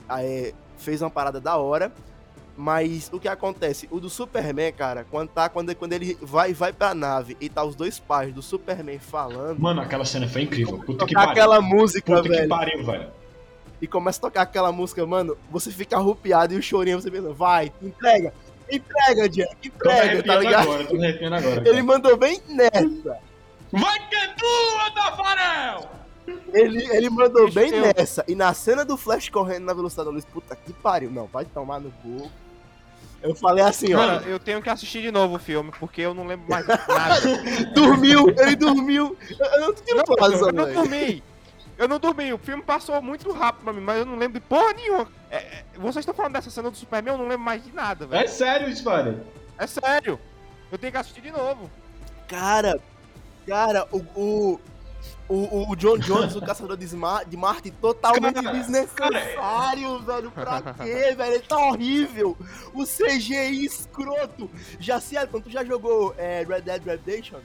é, 0.08 0.52
fez 0.78 1.02
uma 1.02 1.10
parada 1.10 1.40
da 1.40 1.56
hora. 1.56 1.92
Mas 2.56 3.08
o 3.12 3.18
que 3.18 3.28
acontece? 3.28 3.88
O 3.90 3.98
do 3.98 4.10
Superman, 4.10 4.72
cara, 4.72 5.06
quando, 5.10 5.30
tá, 5.30 5.48
quando, 5.48 5.74
quando 5.74 5.94
ele 5.94 6.18
vai, 6.20 6.52
vai 6.52 6.70
pra 6.72 6.94
nave 6.94 7.34
e 7.40 7.48
tá 7.48 7.64
os 7.64 7.74
dois 7.74 7.98
pais 7.98 8.32
do 8.32 8.42
Superman 8.42 8.98
falando. 8.98 9.58
Mano, 9.58 9.80
aquela 9.80 10.04
cena 10.04 10.28
foi 10.28 10.42
incrível. 10.42 10.78
Puta 10.78 11.06
que 11.06 11.14
pariu. 11.14 11.30
aquela 11.30 11.60
música, 11.62 12.14
Puta 12.14 12.22
que 12.22 12.28
velho. 12.28 12.48
pariu, 12.48 12.84
velho. 12.84 13.10
e 13.80 13.86
começa 13.88 14.18
a 14.18 14.22
tocar 14.22 14.42
aquela 14.42 14.70
música, 14.70 15.04
mano, 15.04 15.36
você 15.50 15.70
fica 15.72 15.96
arrupiado 15.96 16.54
e 16.54 16.56
o 16.56 16.62
chorinho 16.62 17.00
você 17.00 17.10
pensa, 17.10 17.32
vai, 17.32 17.72
entrega, 17.82 18.32
entrega, 18.76 19.28
Jack, 19.28 19.56
entrega, 19.68 20.22
tá 20.22 20.36
ligado? 20.36 20.62
agora, 20.62 20.84
tô 20.84 20.96
arrepiando 20.96 21.36
agora. 21.36 21.68
Ele 21.68 21.82
mandou 21.82 22.16
bem 22.16 22.40
nessa. 22.48 23.18
Vai 23.72 24.08
que 24.08 24.14
é 24.16 24.26
tua, 24.28 24.90
Tafarel! 24.94 25.90
Ele, 26.52 26.84
ele 26.94 27.10
mandou 27.10 27.48
Deixa 27.50 27.60
bem 27.60 27.74
eu- 27.74 27.92
nessa. 27.96 28.24
E 28.28 28.34
na 28.34 28.52
cena 28.54 28.84
do 28.84 28.96
Flash 28.96 29.28
correndo 29.28 29.64
na 29.64 29.72
velocidade 29.74 30.08
da 30.08 30.12
luz, 30.14 30.24
puta 30.24 30.54
que 30.54 30.72
pariu. 30.72 31.10
Não, 31.10 31.26
vai 31.26 31.44
tomar 31.44 31.80
no 31.80 31.90
cu. 32.02 32.30
Eu 33.22 33.34
falei 33.34 33.64
assim, 33.64 33.94
ó. 33.94 33.98
Cara, 33.98 34.22
eu 34.26 34.38
tenho 34.38 34.60
que 34.60 34.68
assistir 34.68 35.00
de 35.00 35.10
novo 35.12 35.36
o 35.36 35.38
filme, 35.38 35.72
porque 35.78 36.00
eu 36.02 36.12
não 36.12 36.26
lembro 36.26 36.48
mais 36.50 36.66
nada. 36.66 37.20
Dormiu, 37.74 38.28
ele 38.38 38.56
dormiu. 38.56 39.16
Eu 39.38 39.46
eu 39.46 39.60
não 39.60 39.72
tenho 39.72 39.96
Não, 39.96 40.16
razão, 40.20 40.48
eu 40.48 40.52
não 40.52 40.72
dormi. 40.72 41.22
Eu 41.78 41.88
não 41.88 41.98
dormi. 41.98 42.32
O 42.32 42.38
filme 42.38 42.62
passou 42.62 43.00
muito 43.02 43.30
rápido 43.32 43.64
pra 43.64 43.72
mim, 43.72 43.80
mas 43.80 43.98
eu 43.98 44.06
não 44.06 44.16
lembro 44.16 44.40
de 44.40 44.46
porra 44.46 44.72
nenhuma. 44.74 45.08
É, 45.30 45.36
é, 45.36 45.64
vocês 45.76 45.96
estão 45.98 46.14
falando 46.14 46.34
dessa 46.34 46.50
cena 46.50 46.70
do 46.70 46.76
Superman, 46.76 47.14
eu 47.14 47.18
não 47.18 47.26
lembro 47.28 47.44
mais 47.44 47.64
de 47.64 47.72
nada, 47.72 48.04
É 48.04 48.08
velho. 48.08 48.28
sério, 48.28 48.76
Spider? 48.76 49.16
É 49.58 49.66
sério. 49.66 50.18
Eu 50.70 50.78
tenho 50.78 50.92
que 50.92 50.98
assistir 50.98 51.20
de 51.22 51.30
novo. 51.30 51.70
Cara, 52.28 52.78
cara, 53.46 53.86
o, 53.92 53.98
o, 54.14 54.60
o, 55.28 55.70
o 55.70 55.76
John 55.76 55.98
Jones, 55.98 56.36
o 56.36 56.40
caçador 56.44 56.76
de, 56.76 56.86
de 56.86 57.36
Marte, 57.36 57.70
totalmente 57.70 58.42
Cara, 58.42 58.52
desnecessário, 58.58 59.98
velho. 60.00 60.30
Pra 60.30 60.62
quê, 60.82 61.14
velho? 61.14 61.34
Ele 61.34 61.40
tá 61.40 61.58
horrível. 61.58 62.36
O 62.74 62.84
CGI 62.84 63.64
escroto. 63.64 64.50
Já 64.78 65.00
se 65.00 65.14
quando 65.26 65.44
tu 65.44 65.50
já 65.50 65.64
jogou 65.64 66.14
é, 66.18 66.44
Red 66.48 66.62
Dead 66.62 66.84
Redemption? 66.84 67.40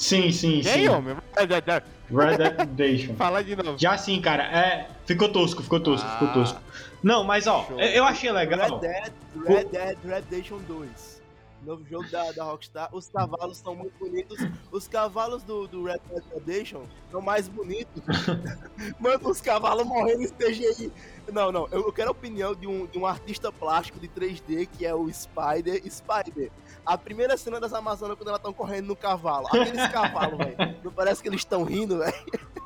Sim, 0.00 0.32
sim, 0.32 0.62
sim. 0.62 0.88
homem? 0.88 1.14
Red 1.36 1.46
Dead 1.46 1.84
Redemption. 2.10 3.14
Fala 3.16 3.44
de 3.44 3.54
novo. 3.54 3.78
Já 3.78 3.98
sim, 3.98 4.18
cara. 4.18 4.44
É, 4.44 4.88
ficou 5.04 5.28
tosco, 5.28 5.62
ficou 5.62 5.78
tosco, 5.78 6.08
ficou 6.12 6.28
Ah. 6.28 6.32
tosco. 6.32 6.60
Não, 7.02 7.22
mas 7.22 7.46
ó, 7.46 7.66
Show. 7.66 7.78
eu 7.78 7.86
eu 7.88 8.04
achei 8.04 8.32
legal. 8.32 8.78
Red 8.80 8.88
Dead, 8.88 9.12
Red 9.46 9.64
Dead 9.66 9.98
Redemption 10.02 10.58
2. 10.66 11.20
Novo 11.66 11.84
jogo 11.86 12.10
da, 12.10 12.32
da 12.32 12.44
Rockstar. 12.44 12.88
Os 12.94 13.08
cavalos 13.08 13.58
estão 13.58 13.74
muito 13.74 13.92
bonitos. 13.98 14.38
Os 14.72 14.88
cavalos 14.88 15.42
do, 15.42 15.68
do 15.68 15.84
Red 15.84 16.00
Dead 16.10 16.22
Redemption 16.32 16.80
são 17.10 17.20
mais 17.20 17.46
bonitos. 17.48 18.02
Mano, 18.98 19.28
os 19.28 19.42
cavalos 19.42 19.84
morrendo 19.86 20.22
em 20.22 20.28
CGI. 20.28 20.90
Não, 21.30 21.52
não. 21.52 21.68
Eu, 21.70 21.82
eu 21.82 21.92
quero 21.92 22.08
a 22.08 22.12
opinião 22.12 22.54
de 22.54 22.66
um, 22.66 22.86
de 22.86 22.96
um 22.98 23.04
artista 23.04 23.52
plástico 23.52 24.00
de 24.00 24.08
3D 24.08 24.66
que 24.78 24.86
é 24.86 24.94
o 24.94 25.06
Spider. 25.12 25.82
Spider. 25.90 26.50
A 26.84 26.98
primeira 26.98 27.36
cena 27.36 27.60
das 27.60 27.72
Amazonas 27.72 28.16
quando 28.16 28.28
elas 28.28 28.40
estão 28.40 28.52
correndo 28.52 28.86
no 28.86 28.96
cavalo. 28.96 29.46
Aqueles 29.46 29.86
cavalos, 29.88 30.38
velho. 30.38 30.76
Não 30.82 30.92
parece 30.92 31.22
que 31.22 31.28
eles 31.28 31.40
estão 31.40 31.64
rindo, 31.64 31.98
velho? 31.98 32.14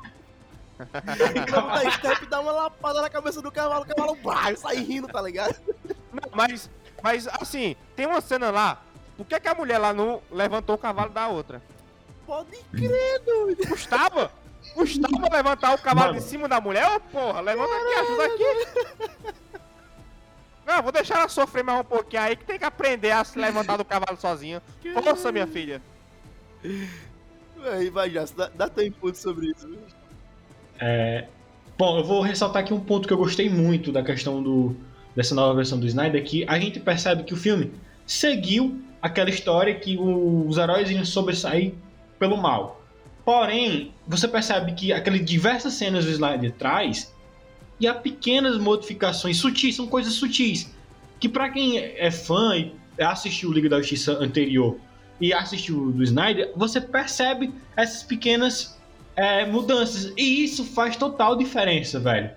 Então 0.77 1.67
da 1.67 1.89
step 1.89 2.25
dá 2.25 2.41
uma 2.41 2.51
lapada 2.51 3.01
na 3.01 3.09
cabeça 3.09 3.41
do 3.41 3.49
cavalo, 3.49 3.83
o 3.83 3.87
cavalo 3.87 4.13
bah, 4.15 4.53
sai 4.57 4.75
rindo, 4.75 5.07
tá 5.07 5.21
ligado? 5.21 5.55
Não, 6.11 6.29
mas, 6.33 6.69
mas 7.01 7.29
assim, 7.29 7.77
tem 7.95 8.05
uma 8.05 8.19
cena 8.19 8.51
lá. 8.51 8.81
Por 9.15 9.25
que, 9.25 9.39
que 9.39 9.47
a 9.47 9.55
mulher 9.55 9.77
lá 9.77 9.93
não 9.93 10.21
levantou 10.29 10.75
o 10.75 10.77
cavalo 10.77 11.11
da 11.11 11.29
outra? 11.29 11.61
Pode 12.27 12.57
crer, 12.71 13.21
doido. 13.21 13.67
Custava? 13.69 14.31
Custava 14.73 15.29
levantar 15.31 15.73
o 15.73 15.77
cavalo 15.77 16.07
Mano. 16.07 16.19
de 16.19 16.25
cima 16.25 16.47
da 16.47 16.59
mulher? 16.59 16.85
Ô, 16.95 16.99
porra, 16.99 17.39
levanta 17.39 17.73
aqui, 17.73 17.93
ajuda 17.93 18.25
aqui. 18.25 19.44
Não, 20.65 20.81
vou 20.81 20.91
deixar 20.91 21.19
ela 21.19 21.29
sofrer 21.29 21.63
mais 21.63 21.79
um 21.79 21.83
pouquinho 21.83 22.21
aí, 22.21 22.35
que 22.35 22.43
tem 22.43 22.57
que 22.57 22.65
aprender 22.65 23.11
a 23.11 23.23
se 23.23 23.37
levantar 23.37 23.77
do 23.77 23.85
cavalo 23.85 24.17
sozinha. 24.19 24.61
Força, 24.93 25.31
minha 25.31 25.45
filha. 25.45 25.81
Aí, 27.71 27.89
vai, 27.89 28.09
já, 28.09 28.25
dá, 28.35 28.49
dá 28.53 28.69
teu 28.69 28.85
input 28.85 29.17
sobre 29.17 29.51
isso. 29.51 29.67
viu? 29.67 29.79
É, 30.79 31.27
bom, 31.77 31.99
eu 31.99 32.03
vou 32.03 32.21
ressaltar 32.21 32.63
aqui 32.63 32.73
um 32.73 32.79
ponto 32.79 33.07
que 33.07 33.13
eu 33.13 33.17
gostei 33.17 33.49
muito 33.49 33.91
da 33.91 34.03
questão 34.03 34.41
do, 34.41 34.75
dessa 35.15 35.35
nova 35.35 35.53
versão 35.55 35.79
do 35.79 35.85
Snyder, 35.85 36.23
que 36.23 36.43
a 36.47 36.59
gente 36.59 36.79
percebe 36.79 37.23
que 37.23 37.33
o 37.33 37.37
filme 37.37 37.71
seguiu 38.05 38.81
aquela 39.01 39.29
história 39.29 39.75
que 39.75 39.97
os 39.97 40.57
heróis 40.57 40.89
iam 40.89 41.05
sobressair 41.05 41.73
pelo 42.17 42.37
mal. 42.37 42.81
Porém, 43.23 43.93
você 44.07 44.27
percebe 44.27 44.73
que 44.73 44.91
aquelas 44.91 45.23
diversas 45.23 45.73
cenas 45.73 46.05
do 46.05 46.11
Snyder 46.11 46.51
traz 46.53 47.14
e 47.79 47.87
há 47.87 47.93
pequenas 47.93 48.57
modificações 48.57 49.37
sutis, 49.37 49.75
são 49.75 49.87
coisas 49.87 50.13
sutis, 50.13 50.71
que 51.19 51.27
pra 51.27 51.49
quem 51.49 51.77
é 51.77 52.11
fã 52.11 52.55
e 52.57 52.73
assistiu 52.99 53.49
o 53.49 53.53
Liga 53.53 53.69
da 53.69 53.77
Justiça 53.79 54.13
anterior 54.13 54.77
e 55.19 55.33
assistiu 55.33 55.83
o 55.83 55.91
do 55.91 56.03
Snyder, 56.03 56.51
você 56.55 56.79
percebe 56.79 57.53
essas 57.75 58.03
pequenas 58.03 58.77
é, 59.15 59.45
mudanças. 59.45 60.13
E 60.17 60.43
isso 60.43 60.63
faz 60.65 60.95
total 60.95 61.35
diferença, 61.35 61.99
velho. 61.99 62.31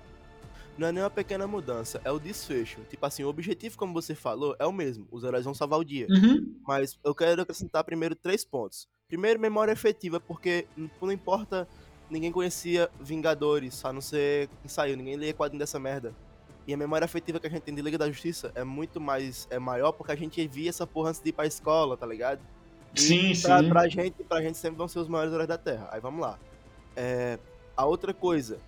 Não 0.76 0.86
é 0.86 0.92
nem 0.92 1.02
uma 1.02 1.10
pequena 1.10 1.44
mudança, 1.44 2.00
é 2.04 2.12
o 2.12 2.20
desfecho. 2.20 2.80
Tipo 2.88 3.04
assim, 3.04 3.24
o 3.24 3.28
objetivo, 3.28 3.76
como 3.76 3.92
você 3.92 4.14
falou, 4.14 4.54
é 4.60 4.66
o 4.66 4.72
mesmo. 4.72 5.08
Os 5.10 5.24
heróis 5.24 5.44
vão 5.44 5.52
salvar 5.52 5.80
o 5.80 5.84
dia. 5.84 6.06
Uhum. 6.08 6.54
Mas 6.64 6.96
eu 7.04 7.12
quero 7.12 7.42
acrescentar 7.42 7.82
primeiro 7.82 8.14
três 8.14 8.44
pontos. 8.44 8.86
Primeiro, 9.08 9.40
memória 9.40 9.72
efetiva, 9.72 10.20
porque 10.20 10.66
não 11.02 11.10
importa, 11.10 11.66
ninguém 12.10 12.30
conhecia 12.32 12.90
Vingadores, 13.00 13.84
a 13.84 13.92
não 13.92 14.00
ser 14.00 14.48
que 14.62 14.68
saiu, 14.68 14.96
ninguém 14.96 15.16
lia 15.16 15.32
quadrinho 15.34 15.58
dessa 15.58 15.78
merda. 15.78 16.14
E 16.66 16.74
a 16.74 16.76
memória 16.76 17.04
afetiva 17.04 17.40
que 17.40 17.46
a 17.46 17.50
gente 17.50 17.62
tem 17.62 17.74
de 17.74 17.80
Liga 17.80 17.96
da 17.96 18.08
Justiça 18.10 18.52
é 18.54 18.62
muito 18.62 19.00
mais 19.00 19.46
é 19.50 19.58
maior 19.58 19.92
porque 19.92 20.12
a 20.12 20.16
gente 20.16 20.46
via 20.46 20.68
essa 20.68 20.86
porra 20.86 21.08
antes 21.10 21.20
de 21.22 21.30
ir 21.30 21.32
pra 21.32 21.46
escola, 21.46 21.96
tá 21.96 22.06
ligado? 22.06 22.40
E 22.94 23.00
Sim, 23.00 23.40
pra, 23.40 23.62
sim. 23.62 23.68
Pra 23.68 23.88
gente, 23.88 24.24
pra 24.24 24.42
gente 24.42 24.58
sempre 24.58 24.76
vão 24.76 24.86
ser 24.88 24.98
os 24.98 25.08
maiores 25.08 25.32
heróis 25.32 25.48
da 25.48 25.56
Terra. 25.56 25.88
Aí 25.90 26.00
vamos 26.00 26.20
lá. 26.20 26.38
É, 26.94 27.38
a 27.76 27.86
outra 27.86 28.12
coisa, 28.12 28.58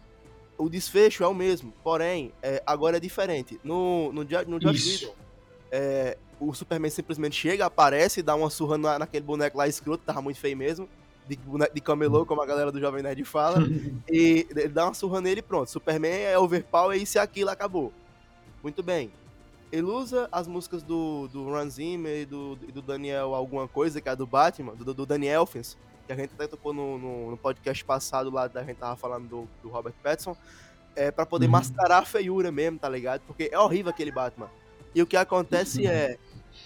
o 0.56 0.68
desfecho 0.68 1.22
é 1.22 1.26
o 1.26 1.34
mesmo, 1.34 1.72
porém, 1.82 2.32
é, 2.42 2.62
agora 2.66 2.96
é 2.96 3.00
diferente. 3.00 3.60
No, 3.62 4.10
no, 4.12 4.24
Jo- 4.24 4.44
no 4.46 4.58
Josh. 4.58 5.02
Whedon, 5.02 5.14
é, 5.70 6.16
o 6.38 6.54
Superman 6.54 6.90
simplesmente 6.90 7.36
chega, 7.36 7.66
aparece, 7.66 8.22
dá 8.22 8.34
uma 8.34 8.48
surra 8.48 8.78
na, 8.78 8.98
naquele 8.98 9.24
boneco 9.26 9.58
lá 9.58 9.68
escroto, 9.68 10.04
tava 10.06 10.22
muito 10.22 10.38
feio 10.40 10.56
mesmo. 10.56 10.88
De, 11.36 11.42
boneco 11.42 11.74
de 11.74 11.80
camelô, 11.80 12.26
como 12.26 12.42
a 12.42 12.46
galera 12.46 12.72
do 12.72 12.80
Jovem 12.80 13.02
Nerd 13.02 13.24
fala. 13.24 13.58
e 14.10 14.46
ele 14.50 14.68
dá 14.68 14.86
uma 14.86 14.94
surra 14.94 15.20
nele 15.20 15.40
e 15.40 15.42
pronto. 15.42 15.70
Superman 15.70 16.22
é 16.22 16.38
overpower, 16.38 16.98
é 16.98 17.02
isso 17.02 17.18
e 17.18 17.20
aquilo, 17.20 17.50
acabou. 17.50 17.92
Muito 18.62 18.82
bem. 18.82 19.10
Ele 19.72 19.82
usa 19.82 20.28
as 20.32 20.48
músicas 20.48 20.82
do, 20.82 21.28
do 21.28 21.44
Ron 21.44 21.68
Zimmer 21.68 22.22
e 22.22 22.26
do, 22.26 22.56
do 22.56 22.82
Daniel 22.82 23.34
alguma 23.34 23.68
coisa, 23.68 24.00
que 24.00 24.08
é 24.08 24.12
a 24.12 24.16
do 24.16 24.26
Batman, 24.26 24.74
do, 24.74 24.92
do 24.92 25.06
Daniel 25.06 25.42
Elfins, 25.42 25.76
que 26.06 26.12
a 26.12 26.16
gente 26.16 26.32
até 26.34 26.48
tocou 26.48 26.72
no, 26.72 26.98
no, 26.98 27.30
no, 27.30 27.36
podcast 27.36 27.84
passado 27.84 28.30
lá, 28.30 28.48
da 28.48 28.64
gente 28.64 28.78
tava 28.78 28.96
falando 28.96 29.28
do, 29.28 29.48
do 29.62 29.68
Robert 29.68 29.94
Pattinson, 30.02 30.36
é, 30.96 31.12
para 31.12 31.24
poder 31.24 31.46
uhum. 31.46 31.52
mascarar 31.52 31.98
a 31.98 32.04
feiura 32.04 32.50
mesmo, 32.50 32.80
tá 32.80 32.88
ligado? 32.88 33.22
Porque 33.28 33.48
é 33.52 33.58
horrível 33.58 33.90
aquele 33.90 34.10
Batman. 34.10 34.50
E 34.92 35.00
o 35.00 35.06
que 35.06 35.16
acontece 35.16 35.82
uhum. 35.82 35.88
é, 35.88 36.18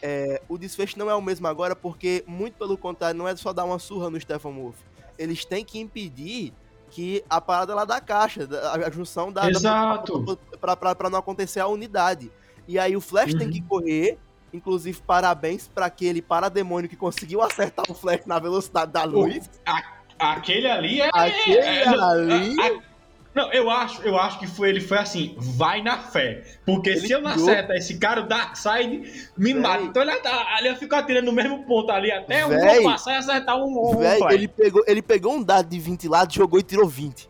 é, 0.02 0.42
o 0.48 0.58
desfecho 0.58 0.98
não 0.98 1.08
é 1.08 1.14
o 1.14 1.22
mesmo 1.22 1.46
agora, 1.46 1.74
porque, 1.74 2.24
muito 2.26 2.54
pelo 2.54 2.76
contrário, 2.76 3.16
não 3.16 3.26
é 3.26 3.34
só 3.36 3.52
dar 3.52 3.64
uma 3.64 3.78
surra 3.78 4.10
no 4.10 4.20
Stephen 4.20 4.52
Wolf. 4.52 4.76
Eles 5.18 5.44
têm 5.44 5.64
que 5.64 5.78
impedir 5.78 6.52
que 6.90 7.24
a 7.28 7.40
parada 7.40 7.74
lá 7.74 7.84
da 7.84 8.00
caixa, 8.00 8.48
a, 8.72 8.90
junção 8.90 9.32
da. 9.32 9.50
Exato. 9.50 10.38
Da, 10.60 10.76
pra, 10.76 10.94
pra, 10.94 11.10
não 11.10 11.18
acontecer 11.18 11.60
a 11.60 11.66
unidade. 11.66 12.30
E 12.68 12.78
aí 12.78 12.96
o 12.96 13.00
Flash 13.00 13.32
uhum. 13.32 13.38
tem 13.38 13.50
que 13.50 13.60
uhum. 13.60 13.66
correr. 13.66 14.18
Inclusive, 14.52 15.02
parabéns 15.04 15.66
para 15.66 15.86
aquele 15.86 16.22
parademônio 16.22 16.88
que 16.88 16.94
conseguiu 16.94 17.42
acertar 17.42 17.84
o 17.88 17.94
Flash 17.94 18.24
na 18.26 18.38
velocidade 18.38 18.92
da 18.92 19.02
luz. 19.02 19.46
O, 19.46 19.50
a, 19.66 20.34
aquele 20.34 20.68
ali 20.68 21.00
é. 21.00 21.10
Aquele 21.12 21.58
é, 21.58 21.88
ali. 21.88 22.60
A, 22.60 22.66
a, 22.66 22.93
não, 23.34 23.52
eu 23.52 23.68
acho, 23.68 24.00
eu 24.02 24.16
acho 24.16 24.38
que 24.38 24.46
foi, 24.46 24.68
ele 24.68 24.80
foi 24.80 24.98
assim, 24.98 25.34
vai 25.38 25.82
na 25.82 25.98
fé. 25.98 26.44
Porque 26.64 26.90
ele 26.90 27.00
se 27.00 27.12
eu 27.12 27.20
não 27.20 27.30
acertar 27.30 27.76
esse 27.76 27.98
cara, 27.98 28.20
o 28.20 28.28
Darkseid 28.28 29.30
me 29.36 29.52
véi. 29.52 29.60
mata. 29.60 29.82
Então 29.82 30.02
ele, 30.02 30.12
ele 30.12 30.68
ia 30.68 30.76
ficar 30.76 30.98
atirando 30.98 31.26
no 31.26 31.32
mesmo 31.32 31.64
ponto 31.64 31.90
ali 31.90 32.12
até 32.12 32.46
véi. 32.46 32.80
um 32.80 32.84
passar 32.84 33.14
e 33.14 33.16
acertar 33.16 33.56
um. 33.56 33.90
um 33.90 33.98
véi, 33.98 34.20
ele, 34.30 34.46
pegou, 34.46 34.84
ele 34.86 35.02
pegou 35.02 35.34
um 35.34 35.42
dado 35.42 35.68
de 35.68 35.80
20 35.80 36.08
lados, 36.08 36.34
jogou 36.34 36.60
e 36.60 36.62
tirou 36.62 36.86
20. 36.86 37.26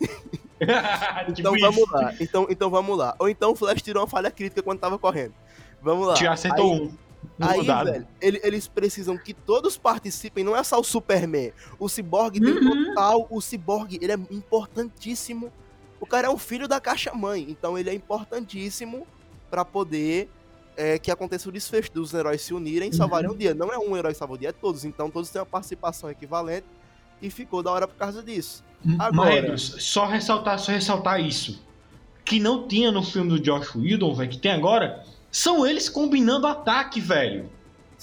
então 1.38 1.54
vamos 1.58 1.90
lá. 1.90 2.14
Então, 2.20 2.46
então 2.50 2.70
vamos 2.70 2.98
lá. 2.98 3.16
Ou 3.18 3.28
então 3.28 3.52
o 3.52 3.54
Flash 3.54 3.80
tirou 3.80 4.02
uma 4.02 4.08
falha 4.08 4.30
crítica 4.30 4.62
quando 4.62 4.80
tava 4.80 4.98
correndo. 4.98 5.32
Vamos 5.80 6.06
lá. 6.06 6.16
Já 6.16 6.32
acertou 6.34 6.70
aí, 6.70 6.80
um. 6.80 7.04
Aí, 7.40 7.62
velho, 7.62 8.06
ele, 8.20 8.40
eles 8.44 8.68
precisam 8.68 9.16
que 9.16 9.32
todos 9.32 9.78
participem, 9.78 10.44
não 10.44 10.54
é 10.54 10.62
só 10.62 10.78
o 10.78 10.84
Superman. 10.84 11.52
O 11.78 11.88
Cyborg 11.88 12.38
uhum. 12.38 12.44
tem 12.44 12.88
total. 12.88 13.26
O 13.30 13.40
Cyborg, 13.40 13.98
ele 14.00 14.12
é 14.12 14.18
importantíssimo. 14.30 15.50
O 16.04 16.06
cara 16.06 16.26
é 16.26 16.30
o 16.30 16.36
filho 16.36 16.68
da 16.68 16.78
caixa 16.78 17.14
mãe, 17.14 17.46
então 17.48 17.78
ele 17.78 17.88
é 17.88 17.94
importantíssimo 17.94 19.06
para 19.50 19.64
poder 19.64 20.28
é, 20.76 20.98
que 20.98 21.10
aconteça 21.10 21.48
o 21.48 21.52
desfecho 21.52 21.90
dos 21.90 22.12
heróis 22.12 22.42
se 22.42 22.52
unirem 22.52 22.90
e 22.90 22.92
uhum. 22.92 22.98
salvarem 22.98 23.30
o 23.30 23.34
dia. 23.34 23.54
Não 23.54 23.72
é 23.72 23.78
um 23.78 23.96
herói 23.96 24.12
salvar 24.12 24.34
o 24.34 24.38
dia, 24.38 24.50
é 24.50 24.52
todos. 24.52 24.84
Então 24.84 25.08
todos 25.10 25.30
têm 25.30 25.40
uma 25.40 25.46
participação 25.46 26.10
equivalente 26.10 26.66
e 27.22 27.30
ficou 27.30 27.62
da 27.62 27.70
hora 27.70 27.88
por 27.88 27.96
causa 27.96 28.22
disso. 28.22 28.62
Agora, 28.98 29.56
só 29.56 30.04
ressaltar, 30.04 30.58
só 30.58 30.72
ressaltar 30.72 31.22
isso. 31.22 31.64
Que 32.22 32.38
não 32.38 32.68
tinha 32.68 32.92
no 32.92 33.02
filme 33.02 33.30
do 33.30 33.40
Josh 33.40 33.74
Whedon, 33.74 34.14
velho, 34.14 34.30
que 34.30 34.36
tem 34.36 34.52
agora, 34.52 35.02
são 35.30 35.66
eles 35.66 35.88
combinando 35.88 36.46
ataque, 36.46 37.00
velho. 37.00 37.50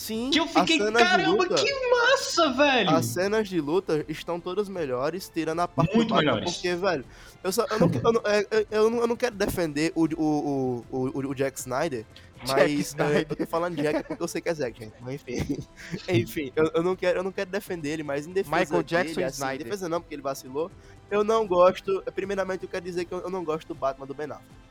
Sim. 0.02 0.32
Que 0.32 0.40
eu 0.40 0.48
fiquei, 0.48 0.80
caramba, 0.80 1.44
luta, 1.44 1.54
que 1.54 1.90
massa, 1.92 2.52
velho! 2.54 2.90
As 2.90 3.06
cenas 3.06 3.48
de 3.48 3.62
luta 3.62 4.04
estão 4.10 4.40
todas 4.40 4.68
melhores, 4.68 5.30
tirando 5.30 5.60
a 5.60 5.68
parte 5.68 5.96
Muito 5.96 6.16
melhores. 6.16 6.54
Porque, 6.54 6.74
velho, 6.74 7.06
eu, 7.44 7.52
só, 7.52 7.68
eu, 7.70 7.80
não, 7.80 7.92
eu, 7.94 8.12
não, 8.12 8.22
é, 8.26 8.66
eu, 8.72 8.90
não, 8.90 8.98
eu 9.02 9.08
não 9.08 9.16
quero 9.16 9.36
defender 9.36 9.94
o, 9.94 10.06
o, 10.06 10.86
o, 10.90 10.98
o, 10.98 11.30
o 11.30 11.36
Jack 11.36 11.60
Snyder, 11.60 12.04
mas 12.48 12.96
é, 12.98 13.20
eu 13.30 13.36
tô 13.36 13.46
falando 13.46 13.76
Jack 13.76 14.08
porque 14.08 14.24
eu 14.24 14.28
sei 14.28 14.42
que 14.42 14.50
é 14.50 14.54
Zack, 14.56 14.80
gente. 14.80 14.96
Mas 15.02 15.14
enfim. 15.14 15.68
enfim, 16.10 16.52
eu, 16.56 16.72
eu, 16.74 16.82
não 16.82 16.96
quero, 16.96 17.20
eu 17.20 17.24
não 17.24 17.32
quero 17.32 17.52
defender 17.52 17.90
ele, 17.90 18.04
mas 18.04 18.26
em 18.26 18.34
defesa 18.34 18.60
Michael 18.60 18.82
Jackson 18.82 19.14
dele, 19.14 19.24
assim, 19.26 19.36
Snyder. 19.36 19.64
defesa 19.66 19.88
não, 19.88 20.02
porque 20.02 20.16
ele 20.16 20.24
vacilou. 20.24 20.72
Eu 21.12 21.24
não 21.24 21.46
gosto. 21.46 22.02
Primeiramente, 22.16 22.64
eu 22.64 22.70
quero 22.70 22.84
dizer 22.84 23.06
que 23.06 23.12
eu, 23.12 23.20
eu 23.20 23.30
não 23.30 23.44
gosto 23.44 23.68
do 23.68 23.76
Batman 23.76 24.08
do 24.08 24.16
Ben 24.16 24.26
Affleck. 24.26 24.71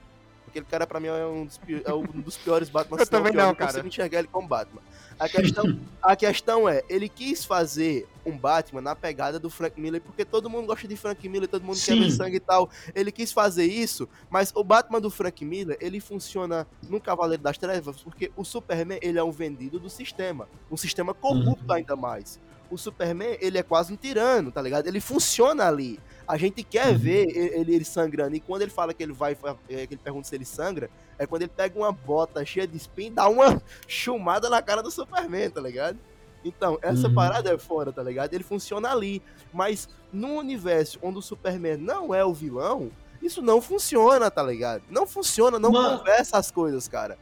Aquele 0.50 0.66
cara, 0.66 0.86
pra 0.86 0.98
mim, 0.98 1.06
é 1.06 1.26
um 1.26 1.46
dos, 1.46 1.60
é 1.84 1.94
um 1.94 2.02
dos 2.02 2.36
piores 2.36 2.68
Batman. 2.68 2.98
eu 2.98 3.06
também 3.06 3.32
não, 3.32 3.44
eu 3.44 3.46
não 3.48 3.54
cara. 3.54 3.70
consigo 3.70 3.86
enxergar 3.86 4.18
ele 4.18 4.28
como 4.28 4.48
Batman. 4.48 4.82
A 5.20 5.28
questão, 5.28 5.78
a 6.02 6.16
questão 6.16 6.68
é, 6.68 6.82
ele 6.88 7.08
quis 7.08 7.44
fazer 7.44 8.08
um 8.24 8.36
Batman 8.36 8.80
na 8.80 8.96
pegada 8.96 9.38
do 9.38 9.50
Frank 9.50 9.78
Miller, 9.80 10.00
porque 10.00 10.24
todo 10.24 10.48
mundo 10.48 10.66
gosta 10.66 10.88
de 10.88 10.96
Frank 10.96 11.28
Miller, 11.28 11.46
todo 11.46 11.62
mundo 11.62 11.76
Sim. 11.76 11.92
quer 11.92 12.00
ver 12.00 12.10
sangue 12.10 12.36
e 12.36 12.40
tal. 12.40 12.68
Ele 12.94 13.12
quis 13.12 13.30
fazer 13.30 13.66
isso, 13.66 14.08
mas 14.28 14.50
o 14.54 14.64
Batman 14.64 15.00
do 15.00 15.10
Frank 15.10 15.44
Miller, 15.44 15.76
ele 15.80 16.00
funciona 16.00 16.66
no 16.88 16.98
Cavaleiro 17.00 17.42
das 17.42 17.58
Trevas, 17.58 18.02
porque 18.02 18.32
o 18.34 18.44
Superman, 18.44 18.98
ele 19.02 19.18
é 19.18 19.22
um 19.22 19.30
vendido 19.30 19.78
do 19.78 19.90
sistema. 19.90 20.48
Um 20.70 20.76
sistema 20.76 21.14
corrupto 21.14 21.64
uhum. 21.68 21.74
ainda 21.74 21.94
mais. 21.94 22.40
O 22.70 22.78
Superman, 22.78 23.36
ele 23.40 23.58
é 23.58 23.62
quase 23.62 23.92
um 23.92 23.96
tirano, 23.96 24.50
tá 24.50 24.62
ligado? 24.62 24.86
Ele 24.86 25.00
funciona 25.00 25.66
ali. 25.66 26.00
A 26.30 26.36
gente 26.36 26.62
quer 26.62 26.92
uhum. 26.92 26.98
ver 26.98 27.36
ele, 27.36 27.74
ele, 27.74 27.84
sangrando. 27.84 28.36
E 28.36 28.40
quando 28.40 28.62
ele 28.62 28.70
fala 28.70 28.94
que 28.94 29.02
ele 29.02 29.12
vai, 29.12 29.36
é, 29.68 29.86
que 29.86 29.94
ele 29.94 30.00
pergunta 30.02 30.28
se 30.28 30.34
ele 30.36 30.44
sangra, 30.44 30.88
é 31.18 31.26
quando 31.26 31.42
ele 31.42 31.50
pega 31.54 31.76
uma 31.76 31.90
bota 31.90 32.44
cheia 32.44 32.68
de 32.68 32.76
espinho 32.76 33.08
e 33.08 33.14
dá 33.14 33.28
uma 33.28 33.60
chumada 33.88 34.48
na 34.48 34.62
cara 34.62 34.80
do 34.80 34.92
Superman, 34.92 35.50
tá 35.50 35.60
ligado? 35.60 35.98
Então, 36.44 36.78
essa 36.82 37.08
uhum. 37.08 37.14
parada 37.14 37.52
é 37.52 37.58
fora, 37.58 37.92
tá 37.92 38.02
ligado? 38.02 38.32
Ele 38.32 38.44
funciona 38.44 38.92
ali. 38.92 39.20
Mas 39.52 39.88
num 40.12 40.36
universo 40.36 41.00
onde 41.02 41.18
o 41.18 41.22
Superman 41.22 41.76
não 41.76 42.14
é 42.14 42.24
o 42.24 42.32
vilão, 42.32 42.92
isso 43.20 43.42
não 43.42 43.60
funciona, 43.60 44.30
tá 44.30 44.42
ligado? 44.42 44.84
Não 44.88 45.08
funciona, 45.08 45.58
não 45.58 45.72
Mano. 45.72 45.98
conversa 45.98 46.38
as 46.38 46.50
coisas, 46.50 46.86
cara. 46.86 47.18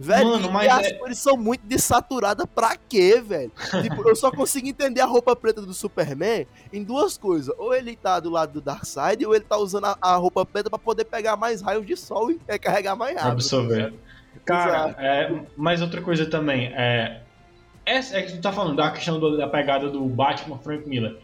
Velho, 0.00 0.28
Mano, 0.28 0.52
mas 0.52 0.70
as 0.70 0.86
é... 0.86 0.92
cores 0.92 1.18
são 1.18 1.36
muito 1.36 1.66
dessaturadas 1.66 2.46
pra 2.54 2.76
quê, 2.76 3.20
velho? 3.20 3.50
tipo, 3.82 4.08
eu 4.08 4.14
só 4.14 4.30
consigo 4.30 4.68
entender 4.68 5.00
a 5.00 5.06
roupa 5.06 5.34
preta 5.34 5.60
do 5.60 5.74
Superman 5.74 6.46
em 6.72 6.84
duas 6.84 7.18
coisas. 7.18 7.52
Ou 7.58 7.74
ele 7.74 7.96
tá 7.96 8.20
do 8.20 8.30
lado 8.30 8.52
do 8.52 8.60
Darkseid, 8.60 9.26
ou 9.26 9.34
ele 9.34 9.44
tá 9.44 9.56
usando 9.56 9.86
a, 9.86 9.98
a 10.00 10.14
roupa 10.14 10.46
preta 10.46 10.70
pra 10.70 10.78
poder 10.78 11.04
pegar 11.04 11.36
mais 11.36 11.60
raios 11.60 11.84
de 11.84 11.96
sol 11.96 12.30
e 12.30 12.40
é, 12.46 12.56
carregar 12.58 12.94
mais 12.94 13.16
rápido. 13.16 13.32
Absorver. 13.32 13.92
Cara, 14.44 14.94
é, 14.98 15.42
mas 15.56 15.82
outra 15.82 16.00
coisa 16.00 16.24
também, 16.24 16.72
é, 16.74 17.20
essa 17.84 18.16
é 18.16 18.22
que 18.22 18.32
tu 18.32 18.40
tá 18.40 18.52
falando, 18.52 18.76
da 18.76 18.90
questão 18.90 19.18
do, 19.18 19.36
da 19.36 19.48
pegada 19.48 19.90
do 19.90 20.04
Batman 20.04 20.58
Frank 20.58 20.88
Miller. 20.88 21.18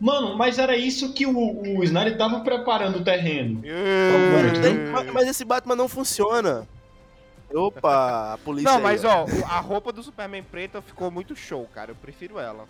Mano, 0.00 0.36
mas 0.36 0.58
era 0.58 0.76
isso 0.76 1.12
que 1.12 1.26
o, 1.26 1.78
o 1.78 1.84
Snyder 1.84 2.16
tava 2.16 2.40
preparando 2.40 2.98
o 2.98 3.04
terreno. 3.04 3.62
mas, 4.90 5.12
mas 5.12 5.28
esse 5.28 5.44
Batman 5.44 5.76
não 5.76 5.88
funciona. 5.88 6.66
Opa, 7.54 8.34
a 8.34 8.38
polícia. 8.38 8.70
Não, 8.70 8.80
mas 8.80 9.04
ó, 9.04 9.26
a 9.48 9.60
roupa 9.60 9.92
do 9.92 10.02
Superman 10.02 10.42
preta 10.42 10.80
ficou 10.80 11.10
muito 11.10 11.36
show, 11.36 11.68
cara. 11.74 11.90
Eu 11.90 11.96
prefiro 11.96 12.38
ela. 12.38 12.66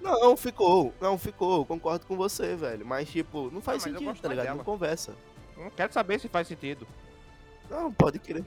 Não, 0.00 0.36
ficou. 0.36 0.94
Não, 1.00 1.18
ficou. 1.18 1.64
Concordo 1.64 2.06
com 2.06 2.16
você, 2.16 2.54
velho. 2.54 2.86
Mas, 2.86 3.08
tipo, 3.08 3.50
não 3.50 3.60
faz 3.60 3.84
não, 3.84 3.92
sentido, 3.92 4.20
tá 4.20 4.28
ligado? 4.28 4.44
Dela. 4.44 4.56
Não 4.58 4.64
conversa. 4.64 5.14
Não 5.56 5.70
quero 5.70 5.92
saber 5.92 6.20
se 6.20 6.28
faz 6.28 6.46
sentido. 6.46 6.86
Não, 7.68 7.92
pode 7.92 8.18
crer. 8.18 8.44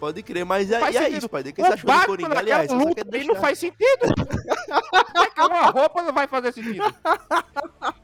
Pode 0.00 0.22
crer, 0.22 0.46
mas 0.46 0.70
é, 0.70 0.92
e 0.92 0.96
é 0.96 1.08
isso, 1.10 1.28
pai. 1.28 1.42
O 1.42 1.52
que 1.52 1.60
você 1.60 1.74
achou 1.74 1.90
do 1.90 2.06
Coringa? 2.06 2.38
Aliás, 2.38 2.72
luta 2.72 3.04
deixar... 3.04 3.34
não 3.34 3.40
faz 3.40 3.58
sentido. 3.58 4.06
é 5.36 5.42
uma 5.46 5.66
roupa 5.66 6.02
não 6.02 6.12
vai 6.12 6.26
fazer 6.26 6.52
sentido. 6.52 6.82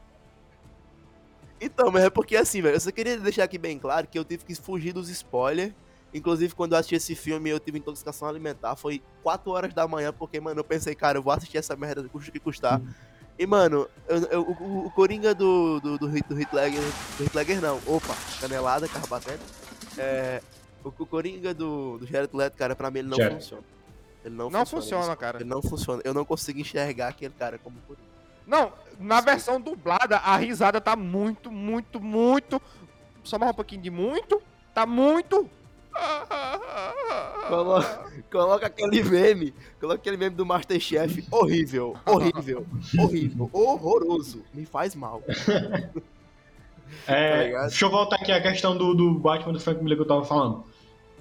Então, 1.59 1.91
mas 1.91 2.03
é 2.03 2.09
porque 2.09 2.35
assim, 2.35 2.61
velho, 2.61 2.75
eu 2.75 2.79
só 2.79 2.91
queria 2.91 3.17
deixar 3.17 3.43
aqui 3.43 3.57
bem 3.57 3.79
claro 3.79 4.07
que 4.07 4.17
eu 4.17 4.23
tive 4.23 4.45
que 4.45 4.55
fugir 4.55 4.93
dos 4.93 5.09
spoilers. 5.09 5.73
Inclusive, 6.13 6.55
quando 6.55 6.71
eu 6.71 6.77
assisti 6.77 6.95
esse 6.95 7.15
filme, 7.15 7.49
eu 7.49 7.59
tive 7.59 7.77
intoxicação 7.79 8.27
alimentar. 8.27 8.75
Foi 8.75 9.03
4 9.23 9.51
horas 9.51 9.73
da 9.73 9.87
manhã, 9.87 10.13
porque, 10.13 10.39
mano, 10.39 10.61
eu 10.61 10.63
pensei, 10.63 10.95
cara, 10.95 11.17
eu 11.17 11.21
vou 11.21 11.33
assistir 11.33 11.57
essa 11.57 11.75
merda, 11.75 12.07
custa 12.07 12.29
o 12.29 12.33
que 12.33 12.39
custar. 12.39 12.81
E, 13.37 13.45
mano, 13.45 13.87
eu, 14.07 14.17
eu, 14.23 14.41
o, 14.41 14.87
o, 14.87 14.91
Coringa 14.91 15.35
do, 15.35 15.79
do, 15.79 15.97
do, 15.97 16.07
do 16.07 16.35
Ledger, 16.53 16.81
do 17.19 17.37
Ledger 17.37 17.61
não, 17.61 17.79
opa, 17.85 18.15
canelada, 18.39 18.87
carro 18.87 19.07
batendo. 19.07 19.41
É, 19.97 20.41
o, 20.83 20.89
o 20.89 21.05
Coringa 21.05 21.53
do, 21.53 21.99
do 21.99 22.07
Jared 22.07 22.35
Leto, 22.35 22.57
cara, 22.57 22.75
pra 22.75 22.89
mim 22.89 22.99
ele 22.99 23.09
não 23.09 23.17
Jared. 23.17 23.35
funciona. 23.35 23.63
Ele 24.25 24.35
não, 24.35 24.49
não 24.49 24.65
funciona, 24.65 25.03
funciona 25.03 25.15
cara. 25.15 25.37
Ele 25.37 25.49
não 25.49 25.61
funciona. 25.61 26.01
Eu 26.03 26.13
não 26.13 26.25
consigo 26.25 26.59
enxergar 26.59 27.09
aquele 27.09 27.33
cara 27.33 27.59
como 27.59 27.77
Coringa. 27.87 28.07
Não, 28.47 28.73
na 28.99 29.21
versão 29.21 29.59
dublada, 29.59 30.17
a 30.17 30.37
risada 30.37 30.81
tá 30.81 30.95
muito, 30.95 31.51
muito, 31.51 31.99
muito. 31.99 32.61
Só 33.23 33.37
mais 33.37 33.51
um 33.51 33.55
pouquinho 33.55 33.81
de 33.81 33.89
muito. 33.89 34.41
Tá 34.73 34.85
muito. 34.85 35.49
Coloca, 37.47 38.11
coloca 38.29 38.67
aquele 38.67 39.01
meme. 39.03 39.53
Coloca 39.79 39.99
aquele 39.99 40.17
meme 40.17 40.35
do 40.35 40.45
Masterchef. 40.45 41.25
Horrível, 41.31 41.95
horrível, 42.05 42.67
horrível, 42.99 43.49
horroroso. 43.53 44.43
Me 44.53 44.65
faz 44.65 44.93
mal. 44.95 45.23
É, 47.05 47.51
tá 47.51 47.61
deixa 47.63 47.85
eu 47.85 47.89
voltar 47.89 48.15
aqui 48.15 48.31
à 48.31 48.41
questão 48.41 48.77
do, 48.77 48.93
do 48.93 49.13
Batman 49.15 49.53
do 49.53 49.59
Frank 49.59 49.81
Miller 49.83 49.97
que 49.97 50.03
eu 50.03 50.07
tava 50.07 50.23
falando. 50.23 50.63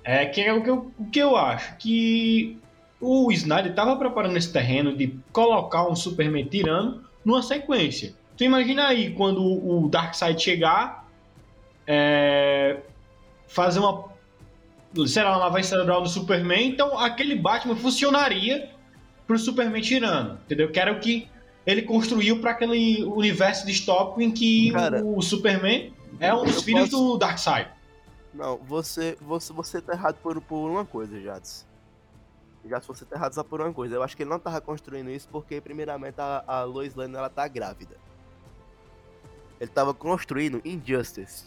É 0.04 0.24
que 0.26 0.40
é 0.40 0.52
o 0.52 0.62
que 0.62 0.70
eu, 0.70 0.92
o 0.96 1.10
que 1.10 1.18
eu 1.18 1.36
acho 1.36 1.76
que 1.76 2.58
o 3.00 3.30
Snyder 3.32 3.74
tava 3.74 3.96
preparando 3.96 4.36
esse 4.36 4.52
terreno 4.52 4.96
de 4.96 5.18
colocar 5.32 5.88
um 5.88 5.96
Superman 5.96 6.44
tirando 6.46 7.05
numa 7.26 7.42
sequência. 7.42 8.14
Tu 8.36 8.44
imagina 8.44 8.86
aí 8.86 9.12
quando 9.12 9.42
o 9.42 9.88
Darkseid 9.88 10.40
chegar, 10.40 11.08
é, 11.84 12.78
fazer 13.48 13.80
uma, 13.80 14.04
sei 15.06 15.24
lá, 15.24 15.30
uma 15.32 15.38
lavagem 15.38 15.68
cerebral 15.68 16.00
no 16.00 16.06
Superman, 16.08 16.68
então 16.68 16.96
aquele 16.98 17.34
Batman 17.34 17.74
funcionaria 17.74 18.70
pro 19.26 19.36
Superman 19.38 19.82
tirando, 19.82 20.34
entendeu? 20.44 20.70
Que 20.70 20.78
era 20.78 20.92
o 20.92 21.00
que 21.00 21.28
ele 21.66 21.82
construiu 21.82 22.40
para 22.40 22.52
aquele 22.52 23.02
universo 23.04 23.66
distópico 23.66 24.22
em 24.22 24.30
que 24.30 24.70
Cara, 24.70 25.04
o 25.04 25.20
Superman 25.20 25.92
é 26.20 26.32
um 26.32 26.44
dos 26.44 26.62
filhos 26.62 26.90
posso- 26.90 27.12
do 27.12 27.18
Darkseid. 27.18 27.68
Não, 28.32 28.56
você, 28.58 29.16
você, 29.20 29.52
você 29.52 29.80
tá 29.80 29.94
errado 29.94 30.16
por, 30.22 30.40
por 30.42 30.70
uma 30.70 30.84
coisa, 30.84 31.20
Jades. 31.20 31.65
Jades, 32.68 32.86
você 32.86 33.04
tá 33.04 33.16
errado 33.16 33.32
só 33.34 33.42
por 33.42 33.60
uma 33.60 33.72
coisa. 33.72 33.94
Eu 33.96 34.02
acho 34.02 34.16
que 34.16 34.22
ele 34.22 34.30
não 34.30 34.38
tava 34.38 34.60
construindo 34.60 35.10
isso 35.10 35.28
porque, 35.30 35.60
primeiramente, 35.60 36.20
a, 36.20 36.42
a 36.46 36.62
Lois 36.64 36.94
Lane, 36.94 37.14
ela 37.16 37.28
tá 37.30 37.46
grávida. 37.48 37.96
Ele 39.60 39.70
tava 39.70 39.94
construindo 39.94 40.60
Injustice. 40.64 41.46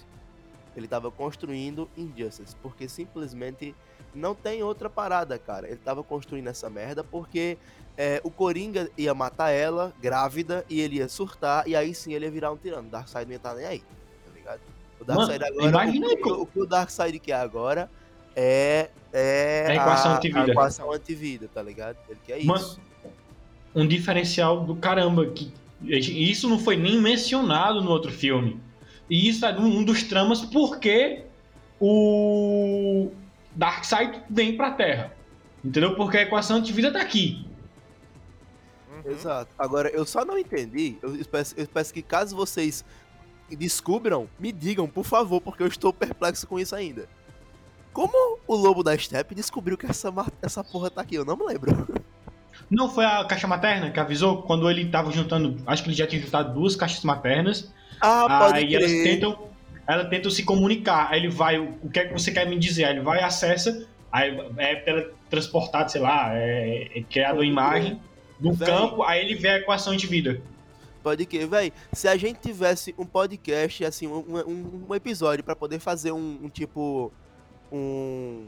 Ele 0.75 0.87
tava 0.87 1.11
construindo 1.11 1.89
Injustice, 1.97 2.55
porque 2.61 2.87
simplesmente 2.87 3.75
não 4.13 4.33
tem 4.33 4.63
outra 4.63 4.89
parada, 4.89 5.37
cara. 5.37 5.67
Ele 5.67 5.77
tava 5.77 6.03
construindo 6.03 6.47
essa 6.47 6.69
merda 6.69 7.03
porque 7.03 7.57
é, 7.97 8.21
o 8.23 8.31
Coringa 8.31 8.89
ia 8.97 9.13
matar 9.13 9.49
ela, 9.51 9.93
grávida, 10.01 10.65
e 10.69 10.79
ele 10.79 10.95
ia 10.97 11.07
surtar, 11.09 11.67
e 11.67 11.75
aí 11.75 11.93
sim 11.93 12.13
ele 12.13 12.25
ia 12.25 12.31
virar 12.31 12.51
um 12.51 12.57
tirano. 12.57 12.87
O 12.87 12.91
Darkseid 12.91 13.25
não 13.25 13.33
ia 13.33 13.37
estar 13.37 13.53
nem 13.55 13.65
aí, 13.65 13.79
tá 13.79 14.31
ligado? 14.33 14.61
O 14.99 15.03
Darkseid 15.03 15.43
agora. 15.43 15.67
imagina 15.67 16.07
o, 16.07 16.17
que- 16.17 16.31
o 16.31 16.45
que 16.45 16.59
o 16.61 16.65
Darkseid 16.65 17.19
quer 17.19 17.33
agora 17.35 17.91
é. 18.35 18.89
É 19.11 19.65
É 19.67 19.71
a 19.71 19.75
equação 19.75 20.15
antivida. 20.15 20.41
A 20.41 20.47
equação 20.49 20.91
antivida, 20.91 21.49
tá 21.53 21.61
ligado? 21.61 21.97
Ele 22.07 22.19
quer 22.25 22.37
isso. 22.37 22.79
Um 23.73 23.87
diferencial 23.87 24.63
do 24.63 24.75
caramba. 24.75 25.25
Que, 25.27 25.51
e 25.81 26.31
isso 26.31 26.49
não 26.49 26.59
foi 26.59 26.75
nem 26.75 27.01
mencionado 27.01 27.81
no 27.81 27.89
outro 27.89 28.11
filme. 28.11 28.59
E 29.09 29.27
isso 29.27 29.45
é 29.45 29.57
um 29.57 29.83
dos 29.83 30.03
tramas 30.03 30.41
porque 30.41 31.23
o 31.79 33.11
Darkseid 33.55 34.21
vem 34.29 34.55
pra 34.55 34.71
Terra. 34.71 35.13
Entendeu? 35.63 35.95
Porque 35.95 36.17
a 36.17 36.21
equação 36.21 36.57
antivida 36.57 36.91
tá 36.91 37.01
aqui. 37.01 37.45
Uhum. 38.91 39.11
Exato. 39.11 39.53
Agora, 39.57 39.89
eu 39.89 40.05
só 40.05 40.23
não 40.23 40.37
entendi. 40.37 40.97
Eu 41.01 41.13
peço, 41.25 41.55
eu 41.57 41.67
peço 41.67 41.93
que 41.93 42.01
caso 42.01 42.35
vocês 42.35 42.85
descubram, 43.49 44.29
me 44.39 44.51
digam, 44.51 44.87
por 44.87 45.03
favor, 45.03 45.41
porque 45.41 45.63
eu 45.63 45.67
estou 45.67 45.91
perplexo 45.91 46.47
com 46.47 46.59
isso 46.59 46.75
ainda. 46.75 47.09
Como 47.93 48.39
o 48.47 48.55
lobo 48.55 48.83
da 48.83 48.97
Steppe 48.97 49.35
descobriu 49.35 49.77
que 49.77 49.85
essa, 49.85 50.13
essa 50.41 50.63
porra 50.63 50.89
tá 50.89 51.01
aqui? 51.01 51.15
Eu 51.15 51.25
não 51.25 51.35
me 51.35 51.45
lembro. 51.45 51.87
Não 52.69 52.87
foi 52.87 53.03
a 53.03 53.25
caixa 53.25 53.47
materna 53.47 53.89
que 53.89 53.99
avisou 53.99 54.43
quando 54.43 54.69
ele 54.69 54.85
tava 54.89 55.11
juntando. 55.11 55.57
Acho 55.65 55.81
que 55.81 55.89
ele 55.89 55.95
já 55.95 56.05
tinha 56.05 56.21
juntado 56.21 56.53
duas 56.53 56.75
caixas 56.75 57.03
maternas. 57.03 57.71
Ah, 57.99 58.41
pode 58.41 58.59
aí 58.59 58.75
elas 58.75 58.91
crer. 58.91 59.03
tentam, 59.03 59.49
elas 59.87 60.07
tentam 60.07 60.29
se 60.29 60.43
comunicar. 60.43 61.07
Aí 61.09 61.19
ele 61.19 61.29
vai, 61.29 61.57
o 61.57 61.89
que 61.89 61.99
é 61.99 62.05
que 62.05 62.13
você 62.13 62.31
quer 62.31 62.47
me 62.47 62.59
dizer? 62.59 62.85
Aí 62.85 62.93
ele 62.93 63.01
vai 63.01 63.19
e 63.19 63.23
acessa, 63.23 63.87
aí 64.11 64.37
é 64.57 64.75
teletransportado, 64.75 65.91
sei 65.91 66.01
lá, 66.01 66.35
é, 66.35 66.89
é 66.95 67.01
criado 67.03 67.41
a 67.41 67.45
imagem 67.45 67.99
do 68.39 68.53
Véi. 68.53 68.67
campo, 68.67 69.03
aí 69.03 69.19
ele 69.19 69.35
vê 69.35 69.49
a 69.49 69.57
equação 69.57 69.95
de 69.95 70.05
vida. 70.05 70.39
Pode 71.01 71.25
que, 71.25 71.45
véi. 71.45 71.71
Se 71.93 72.07
a 72.07 72.17
gente 72.17 72.39
tivesse 72.39 72.93
um 72.97 73.05
podcast, 73.05 73.83
assim, 73.85 74.07
um, 74.07 74.23
um, 74.45 74.85
um 74.89 74.95
episódio 74.95 75.43
pra 75.43 75.55
poder 75.55 75.79
fazer 75.79 76.11
um, 76.11 76.39
um 76.43 76.49
tipo. 76.49 77.11
Um, 77.71 78.47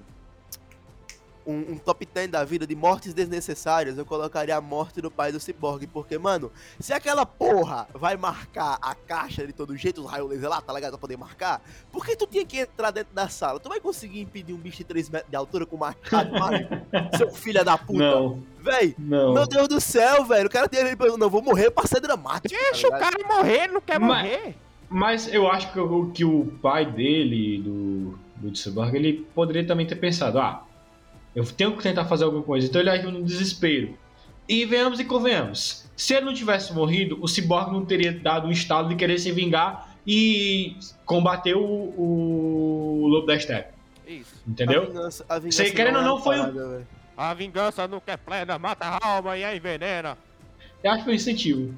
um. 1.46 1.74
um 1.74 1.78
top 1.78 2.06
10 2.06 2.30
da 2.30 2.44
vida 2.44 2.68
de 2.68 2.76
mortes 2.76 3.14
desnecessárias, 3.14 3.98
eu 3.98 4.06
colocaria 4.06 4.56
a 4.56 4.62
morte 4.62 5.02
do 5.02 5.10
pai 5.10 5.32
do 5.32 5.40
Cyborg. 5.40 5.88
Porque, 5.88 6.18
mano, 6.18 6.52
se 6.80 6.94
aquela 6.94 7.26
porra 7.26 7.88
vai 7.94 8.16
marcar 8.18 8.78
a 8.82 8.94
caixa 8.96 9.46
de 9.46 9.54
todo 9.54 9.76
jeito, 9.76 10.02
os 10.04 10.10
raios 10.10 10.30
laser 10.30 10.50
lá, 10.50 10.62
tá 10.62 10.72
ligado? 10.74 10.92
Pra 10.92 11.00
poder 11.00 11.18
marcar, 11.18 11.62
por 11.92 12.06
que 12.06 12.16
tu 12.16 12.28
tinha 12.28 12.46
que 12.46 12.60
entrar 12.60 12.92
dentro 12.92 13.14
da 13.14 13.28
sala? 13.28 13.60
Tu 13.60 13.70
vai 13.70 13.80
conseguir 13.80 14.22
impedir 14.22 14.54
um 14.54 14.58
bicho 14.58 14.78
de 14.78 14.84
3 14.84 15.10
metros 15.10 15.30
de 15.30 15.36
altura 15.36 15.66
com 15.66 15.78
machado 15.78 16.32
mágico? 16.32 16.76
Seu 17.18 17.32
filho 17.32 17.64
da 17.66 17.78
puta. 17.78 18.00
Não, 18.00 18.44
Véi, 18.60 18.94
não. 19.00 19.34
meu 19.34 19.48
Deus 19.48 19.68
do 19.68 19.82
céu, 19.82 20.24
velho. 20.24 20.46
O 20.46 20.52
cara 20.52 20.70
tem 20.70 20.80
ele 20.82 20.96
não, 21.18 21.30
vou 21.30 21.42
morrer 21.42 21.72
pra 21.72 21.88
ser 21.88 22.00
dramático. 22.00 22.54
tá 22.54 22.62
Deixa 22.72 22.88
o 22.88 22.94
ligado? 22.94 23.12
cara 23.14 23.28
morrer, 23.36 23.64
ele 23.64 23.74
não 23.74 23.82
quer 23.82 24.00
Mas- 24.00 24.24
morrer. 24.24 24.56
Mas 24.94 25.34
eu 25.34 25.50
acho 25.50 25.72
que 25.72 25.80
o, 25.80 26.12
que 26.12 26.26
o 26.26 26.46
pai 26.62 26.86
dele, 26.86 27.60
do, 27.64 28.20
do 28.50 28.56
Cyborg, 28.58 28.96
ele 28.96 29.26
poderia 29.36 29.66
também 29.66 29.86
ter 29.86 29.96
pensado, 29.96 30.40
ah, 30.40 30.64
eu 31.36 31.46
tenho 31.46 31.76
que 31.78 31.84
tentar 31.84 32.06
fazer 32.06 32.24
alguma 32.26 32.44
coisa. 32.44 32.68
Então 32.68 32.82
ele 32.82 32.90
agiu 32.90 33.12
no 33.12 33.24
desespero. 33.24 33.98
E 34.50 34.66
venhamos 34.66 35.00
e 35.00 35.06
convenhamos. 35.06 35.90
Se 35.96 36.14
ele 36.16 36.26
não 36.26 36.34
tivesse 36.34 36.74
morrido, 36.74 37.18
o 37.22 37.28
Cyborg 37.28 37.72
não 37.72 37.86
teria 37.86 38.12
dado 38.12 38.48
um 38.48 38.52
estalo 38.52 38.90
de 38.90 38.96
querer 38.96 39.18
se 39.20 39.32
vingar 39.32 39.96
e 40.06 40.76
combater 41.06 41.56
o, 41.56 41.62
o 41.64 43.08
Lobo 43.08 43.28
da 43.28 43.40
Steppe. 43.40 43.74
Isso. 44.08 44.42
A 44.46 44.50
Entendeu? 44.50 44.88
vingança, 44.88 45.26
a 45.30 45.38
vingança 45.40 45.64
querendo 45.70 45.96
é 45.96 46.00
ou 46.00 46.04
não, 46.06 46.16
uma 46.16 46.22
foi 46.24 46.40
um- 46.40 46.44
parada. 46.54 46.88
A 47.16 47.34
vingança 47.36 47.88
nunca 47.88 48.12
é 48.14 48.18
plena, 48.18 48.58
mata 48.58 48.86
a 48.86 49.08
alma 49.08 49.38
e 49.38 49.44
a 49.44 49.56
envenena. 49.56 50.18
Eu 50.84 50.90
acho 50.92 51.00
que 51.00 51.04
foi 51.06 51.14
um 51.14 51.16
incentivo. 51.16 51.74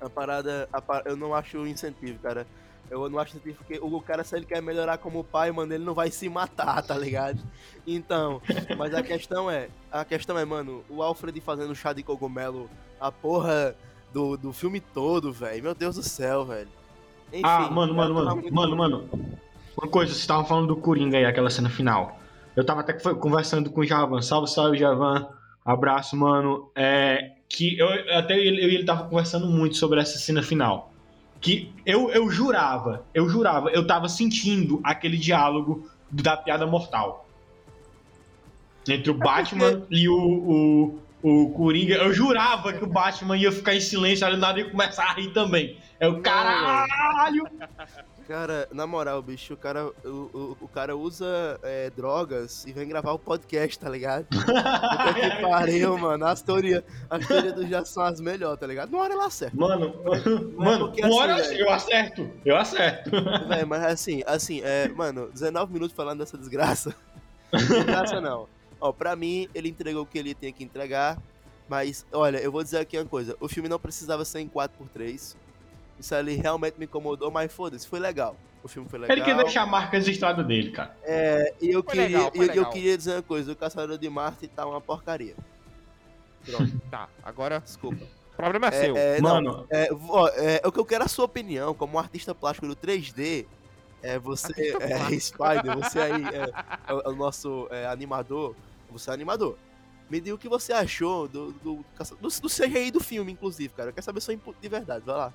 A 0.00 0.10
parada, 0.10 0.68
a 0.72 0.80
par- 0.80 1.02
eu 1.06 1.16
não 1.16 1.34
acho 1.34 1.66
incentivo, 1.66 2.18
cara. 2.18 2.46
Eu 2.90 3.08
não 3.08 3.18
acho 3.18 3.36
incentivo 3.36 3.58
porque 3.58 3.78
o 3.82 4.00
cara, 4.00 4.22
se 4.24 4.36
ele 4.36 4.46
quer 4.46 4.62
melhorar 4.62 4.98
como 4.98 5.24
pai, 5.24 5.50
mano, 5.50 5.72
ele 5.74 5.84
não 5.84 5.94
vai 5.94 6.10
se 6.10 6.28
matar, 6.28 6.82
tá 6.82 6.96
ligado? 6.96 7.38
Então, 7.86 8.40
mas 8.76 8.94
a 8.94 9.02
questão 9.02 9.50
é, 9.50 9.68
a 9.90 10.04
questão 10.04 10.38
é, 10.38 10.44
mano, 10.44 10.84
o 10.88 11.02
Alfred 11.02 11.40
fazendo 11.40 11.74
chá 11.74 11.92
de 11.92 12.02
cogumelo, 12.02 12.68
a 13.00 13.10
porra 13.10 13.74
do, 14.12 14.36
do 14.36 14.52
filme 14.52 14.80
todo, 14.80 15.32
velho. 15.32 15.62
Meu 15.62 15.74
Deus 15.74 15.96
do 15.96 16.02
céu, 16.02 16.44
velho. 16.44 16.68
Ah, 17.42 17.68
mano, 17.70 17.92
mano, 17.94 18.14
mano, 18.14 18.36
muito- 18.36 18.54
mano, 18.54 18.76
mano. 18.76 19.08
Uma 19.76 19.88
coisa, 19.90 20.10
vocês 20.12 20.20
estavam 20.20 20.44
falando 20.46 20.68
do 20.68 20.76
Coringa 20.76 21.18
aí, 21.18 21.24
aquela 21.24 21.50
cena 21.50 21.68
final. 21.68 22.18
Eu 22.54 22.64
tava 22.64 22.80
até 22.80 22.92
conversando 23.14 23.70
com 23.70 23.80
o 23.80 23.84
Javan. 23.84 24.22
Salve, 24.22 24.48
salve, 24.50 24.78
Javan. 24.78 25.28
Abraço, 25.64 26.16
mano. 26.16 26.70
É, 26.74 27.32
que 27.48 27.78
eu 27.78 27.86
até 28.16 28.34
eu 28.38 28.42
e 28.44 28.74
ele 28.74 28.84
tava 28.84 29.04
conversando 29.08 29.46
muito 29.46 29.76
sobre 29.76 30.00
essa 30.00 30.16
cena 30.18 30.42
final. 30.42 30.92
Que 31.40 31.72
eu, 31.84 32.10
eu 32.10 32.30
jurava, 32.30 33.04
eu 33.14 33.28
jurava, 33.28 33.70
eu 33.70 33.86
tava 33.86 34.08
sentindo 34.08 34.80
aquele 34.82 35.16
diálogo 35.16 35.88
da 36.10 36.36
piada 36.36 36.66
mortal. 36.66 37.28
Entre 38.88 39.10
o 39.10 39.14
Batman 39.14 39.84
e 39.90 40.08
o, 40.08 40.14
o, 40.14 41.00
o 41.22 41.50
Coringa. 41.50 41.94
Eu 41.96 42.12
jurava 42.12 42.72
que 42.72 42.84
o 42.84 42.86
Batman 42.86 43.36
ia 43.36 43.50
ficar 43.50 43.74
em 43.74 43.80
silêncio, 43.80 44.26
ali 44.26 44.36
nada 44.36 44.60
ia 44.60 44.70
começar 44.70 45.04
a 45.04 45.12
rir 45.14 45.32
também. 45.32 45.76
É 45.98 46.06
o 46.08 46.20
caralho! 46.20 47.48
Cara, 48.26 48.68
na 48.72 48.88
moral, 48.88 49.22
bicho, 49.22 49.54
o 49.54 49.56
cara, 49.56 49.86
o, 50.04 50.08
o, 50.08 50.56
o 50.62 50.68
cara 50.68 50.96
usa 50.96 51.60
é, 51.62 51.90
drogas 51.90 52.64
e 52.66 52.72
vem 52.72 52.88
gravar 52.88 53.12
o 53.12 53.18
podcast, 53.20 53.78
tá 53.78 53.88
ligado? 53.88 54.24
Puta 54.24 55.14
que 55.14 55.42
pariu, 55.48 55.96
mano. 55.96 56.26
As 56.26 56.42
teorias, 56.42 56.82
as 57.08 57.24
teorias 57.24 57.54
do 57.54 57.64
já 57.68 57.84
são 57.84 58.02
as 58.02 58.20
melhores, 58.20 58.58
tá 58.58 58.66
ligado? 58.66 58.92
Uma 58.92 59.02
hora 59.02 59.14
ela 59.14 59.26
acerta. 59.26 59.56
Mano, 59.56 59.94
mano, 60.58 60.86
porque 60.86 61.04
uma 61.04 61.14
hora 61.14 61.36
assim, 61.36 61.54
eu 61.54 61.70
acerto, 61.70 62.30
eu 62.44 62.56
acerto. 62.56 63.10
Véi, 63.46 63.64
mas 63.64 63.84
assim, 63.84 64.24
assim, 64.26 64.60
é, 64.64 64.88
mano, 64.88 65.30
19 65.32 65.72
minutos 65.72 65.94
falando 65.94 66.18
dessa 66.18 66.36
desgraça. 66.36 66.96
Desgraça 67.52 68.20
não. 68.20 68.48
Ó, 68.80 68.92
pra 68.92 69.14
mim, 69.14 69.48
ele 69.54 69.68
entregou 69.68 70.02
o 70.02 70.06
que 70.06 70.18
ele 70.18 70.34
tinha 70.34 70.50
que 70.50 70.64
entregar. 70.64 71.16
Mas, 71.68 72.04
olha, 72.12 72.38
eu 72.38 72.50
vou 72.50 72.62
dizer 72.64 72.78
aqui 72.78 72.98
uma 72.98 73.06
coisa. 73.06 73.36
O 73.38 73.48
filme 73.48 73.68
não 73.68 73.78
precisava 73.78 74.24
ser 74.24 74.40
em 74.40 74.48
4x3. 74.48 75.36
Isso 75.98 76.14
ali 76.14 76.34
realmente 76.36 76.76
me 76.78 76.84
incomodou, 76.84 77.30
mas 77.30 77.52
foda-se, 77.52 77.86
foi 77.86 77.98
legal. 77.98 78.36
O 78.62 78.68
filme 78.68 78.88
foi 78.88 78.98
legal. 78.98 79.16
Ele 79.16 79.24
quer 79.24 79.36
deixar 79.36 79.64
marcas 79.66 80.04
de 80.04 80.10
estrada 80.10 80.42
dele, 80.42 80.72
cara. 80.72 80.96
É, 81.04 81.54
e 81.60 81.70
eu 81.70 81.82
Foi 81.82 81.92
queria, 81.94 82.18
legal, 82.18 82.32
eu, 82.34 82.46
eu 82.64 82.70
queria 82.70 82.96
dizer 82.96 83.12
uma 83.14 83.22
coisa, 83.22 83.52
o 83.52 83.56
Caçador 83.56 83.96
de 83.96 84.10
Marte 84.10 84.48
tá 84.48 84.66
uma 84.66 84.80
porcaria. 84.80 85.36
Pronto, 86.44 86.80
Tá, 86.90 87.08
agora 87.22 87.60
desculpa. 87.60 88.04
o 88.32 88.36
problema 88.36 88.68
é, 88.68 88.76
É, 88.76 88.84
seu. 88.84 88.96
é, 88.96 89.20
não, 89.20 89.34
Mano, 89.34 89.66
é, 89.70 89.88
ó, 90.08 90.28
é, 90.28 90.60
o 90.64 90.72
que 90.72 90.78
eu 90.80 90.84
quero 90.84 91.02
é 91.02 91.06
a 91.06 91.08
sua 91.08 91.24
opinião, 91.24 91.74
como 91.74 91.96
um 91.96 91.98
artista 91.98 92.34
plástico 92.34 92.66
do 92.66 92.76
3D, 92.76 93.46
é 94.02 94.18
você, 94.18 94.76
é. 94.80 95.18
Spider, 95.18 95.74
você 95.76 96.00
aí 96.00 96.24
é, 96.24 96.52
é 96.88 96.94
o, 96.94 97.00
é 97.00 97.08
o 97.08 97.16
nosso 97.16 97.66
é, 97.70 97.86
animador, 97.86 98.54
você 98.90 99.10
é 99.10 99.14
animador. 99.14 99.56
Me 100.08 100.20
diga 100.20 100.36
o 100.36 100.38
que 100.38 100.48
você 100.48 100.72
achou 100.72 101.26
do, 101.26 101.52
do, 101.52 101.84
do, 102.20 102.28
do 102.40 102.48
CGI 102.48 102.92
do 102.92 103.00
filme, 103.00 103.32
inclusive, 103.32 103.74
cara. 103.74 103.90
Eu 103.90 103.92
quero 103.92 104.04
saber 104.04 104.20
sua 104.20 104.34
input 104.34 104.56
de 104.60 104.68
verdade, 104.68 105.04
vai 105.04 105.16
lá. 105.16 105.32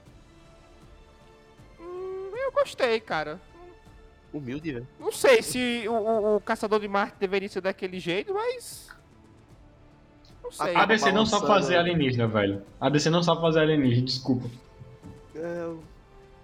Eu 2.55 2.61
gostei, 2.63 2.99
cara. 2.99 3.39
Humilde, 4.33 4.71
velho. 4.73 4.87
Não 4.99 5.11
sei 5.11 5.41
se 5.41 5.83
o, 5.87 5.93
o- 5.93 6.35
o 6.37 6.41
Caçador 6.41 6.79
de 6.79 6.87
Marte 6.87 7.15
deveria 7.19 7.49
ser 7.49 7.61
daquele 7.61 7.99
jeito, 7.99 8.33
mas. 8.33 8.89
Não 10.43 10.51
sei. 10.51 10.75
a 10.75 10.85
DC 10.85 11.11
não 11.11 11.25
sabe 11.25 11.47
fazer 11.47 11.77
alienígena, 11.77 12.27
velho. 12.27 12.63
A 12.79 12.89
DC 12.89 13.09
não 13.09 13.21
sabe 13.23 13.41
fazer 13.41 13.59
alienígena, 13.61 14.05
desculpa. 14.05 14.49
Eu, 15.35 15.83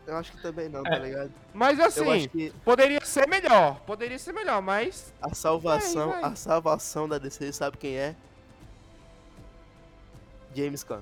eu 0.05 0.17
acho 0.17 0.31
que 0.33 0.41
também 0.41 0.67
não, 0.69 0.81
É. 0.81 0.89
tá 0.89 0.99
ligado? 0.99 1.31
Mas 1.53 1.79
assim, 1.79 2.27
que 2.29 2.51
poderia 2.63 2.99
ser 3.05 3.27
melhor. 3.27 3.79
Poderia 3.81 4.19
ser 4.19 4.33
melhor, 4.33 4.61
mas. 4.61 5.13
a 5.21 5.33
salvação, 5.33 6.09
Vai, 6.09 6.21
vai. 6.21 6.31
a 6.31 6.35
salvação 6.35 7.07
da 7.07 7.17
DC, 7.17 7.51
sabe 7.53 7.77
quem 7.77 7.95
é? 7.95 8.15
James 10.57 10.83
Gunn. 10.83 11.01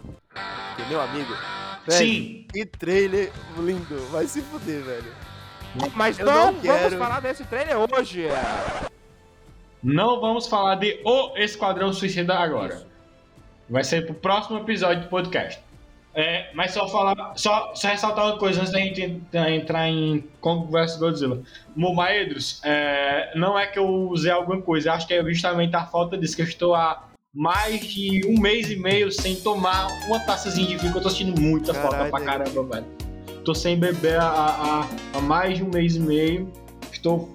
Que 0.75 0.83
meu 0.89 0.99
amigo. 0.99 1.33
Velho, 1.87 1.97
Sim, 1.97 2.45
Que 2.51 2.65
trailer 2.65 3.31
lindo, 3.57 3.97
vai 4.11 4.25
se 4.25 4.41
fuder, 4.41 4.81
velho. 4.81 5.13
Mas 5.93 6.19
Eu 6.19 6.25
não, 6.25 6.51
não 6.51 6.61
quero. 6.61 6.77
vamos 6.89 6.93
falar 6.99 7.19
desse 7.21 7.45
trailer 7.45 7.77
hoje. 7.77 8.27
não 9.81 10.19
vamos 10.19 10.47
falar 10.47 10.75
de 10.75 10.99
O 11.05 11.37
Esquadrão 11.37 11.93
Suicida 11.93 12.35
agora. 12.35 12.85
Vai 13.69 13.83
ser 13.83 14.05
pro 14.05 14.13
próximo 14.15 14.59
episódio 14.59 15.03
do 15.03 15.09
podcast. 15.09 15.63
É, 16.13 16.49
mas 16.53 16.71
só 16.71 16.87
falar, 16.87 17.33
só, 17.35 17.73
só 17.75 17.89
ressaltar 17.89 18.25
uma 18.25 18.37
coisa 18.37 18.61
antes 18.61 18.71
da 18.71 18.79
gente 18.79 19.21
entrar 19.33 19.87
em 19.89 20.21
Kong 20.39 20.71
vs 20.71 20.97
Godzilla. 20.97 21.41
Momaedros, 21.75 22.61
é, 22.63 23.31
não 23.35 23.59
é 23.59 23.67
que 23.67 23.77
eu 23.77 23.85
usei 24.09 24.31
alguma 24.31 24.61
coisa, 24.61 24.93
acho 24.93 25.05
que 25.07 25.13
é 25.13 25.21
justamente 25.25 25.75
a 25.75 25.85
falta 25.85 26.17
disso, 26.17 26.35
que 26.37 26.41
eu 26.41 26.45
estou 26.47 26.73
há 26.73 27.03
mais 27.35 27.85
de 27.85 28.25
um 28.25 28.39
mês 28.39 28.71
e 28.71 28.77
meio 28.77 29.11
sem 29.11 29.35
tomar 29.35 29.87
uma 30.07 30.19
taçazinha 30.21 30.67
de 30.67 30.77
vinho, 30.77 30.93
que 30.93 30.97
eu 30.97 31.01
tô 31.03 31.09
sentindo 31.09 31.39
muita 31.39 31.73
Caralho, 31.73 31.91
falta 31.91 32.09
pra 32.09 32.21
caramba, 32.21 32.63
velho. 32.63 32.85
Tô 33.43 33.53
sem 33.53 33.77
beber 33.77 34.17
há, 34.19 34.25
há, 34.25 34.89
há 35.13 35.21
mais 35.21 35.57
de 35.57 35.63
um 35.63 35.69
mês 35.69 35.97
e 35.97 35.99
meio. 35.99 36.51
Estou. 36.91 37.29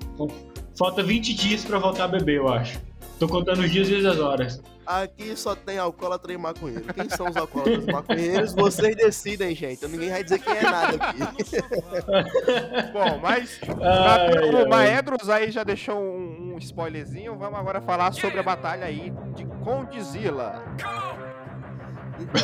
Falta 0.77 1.03
20 1.03 1.35
dias 1.35 1.65
pra 1.65 1.79
voltar 1.79 2.05
a 2.05 2.09
beber, 2.09 2.37
eu 2.37 2.49
acho. 2.49 2.81
Tô 3.21 3.29
contando 3.29 3.61
os 3.61 3.71
dias 3.71 3.87
e 3.91 4.07
as 4.07 4.19
horas. 4.19 4.63
Aqui 4.87 5.37
só 5.37 5.55
tem 5.55 5.77
alcoólatra 5.77 6.33
e 6.33 6.39
maconheiro. 6.39 6.87
Quem 6.95 7.11
são 7.11 7.29
os 7.29 7.37
alcoólatras 7.37 7.85
e 7.87 7.93
maconheiros? 7.93 8.55
Vocês 8.55 8.97
decidem, 8.97 9.55
gente. 9.55 9.87
Ninguém 9.87 10.09
vai 10.09 10.25
dizer 10.25 10.39
quem 10.39 10.57
é 10.57 10.63
nada 10.63 10.97
aqui. 10.99 11.19
Bom, 12.95 13.19
mas 13.21 13.61
Ai, 13.79 14.51
o 14.51 14.57
ai. 14.57 14.65
Maedros 14.65 15.29
aí 15.29 15.51
já 15.51 15.63
deixou 15.63 16.01
um, 16.01 16.55
um 16.55 16.59
spoilerzinho. 16.59 17.37
Vamos 17.37 17.59
agora 17.59 17.83
falar 17.83 18.11
sobre 18.13 18.41
a 18.41 18.43
batalha 18.43 18.87
aí 18.87 19.13
de 19.37 19.45
Condzilla. 19.63 20.65
Então, 22.19 22.41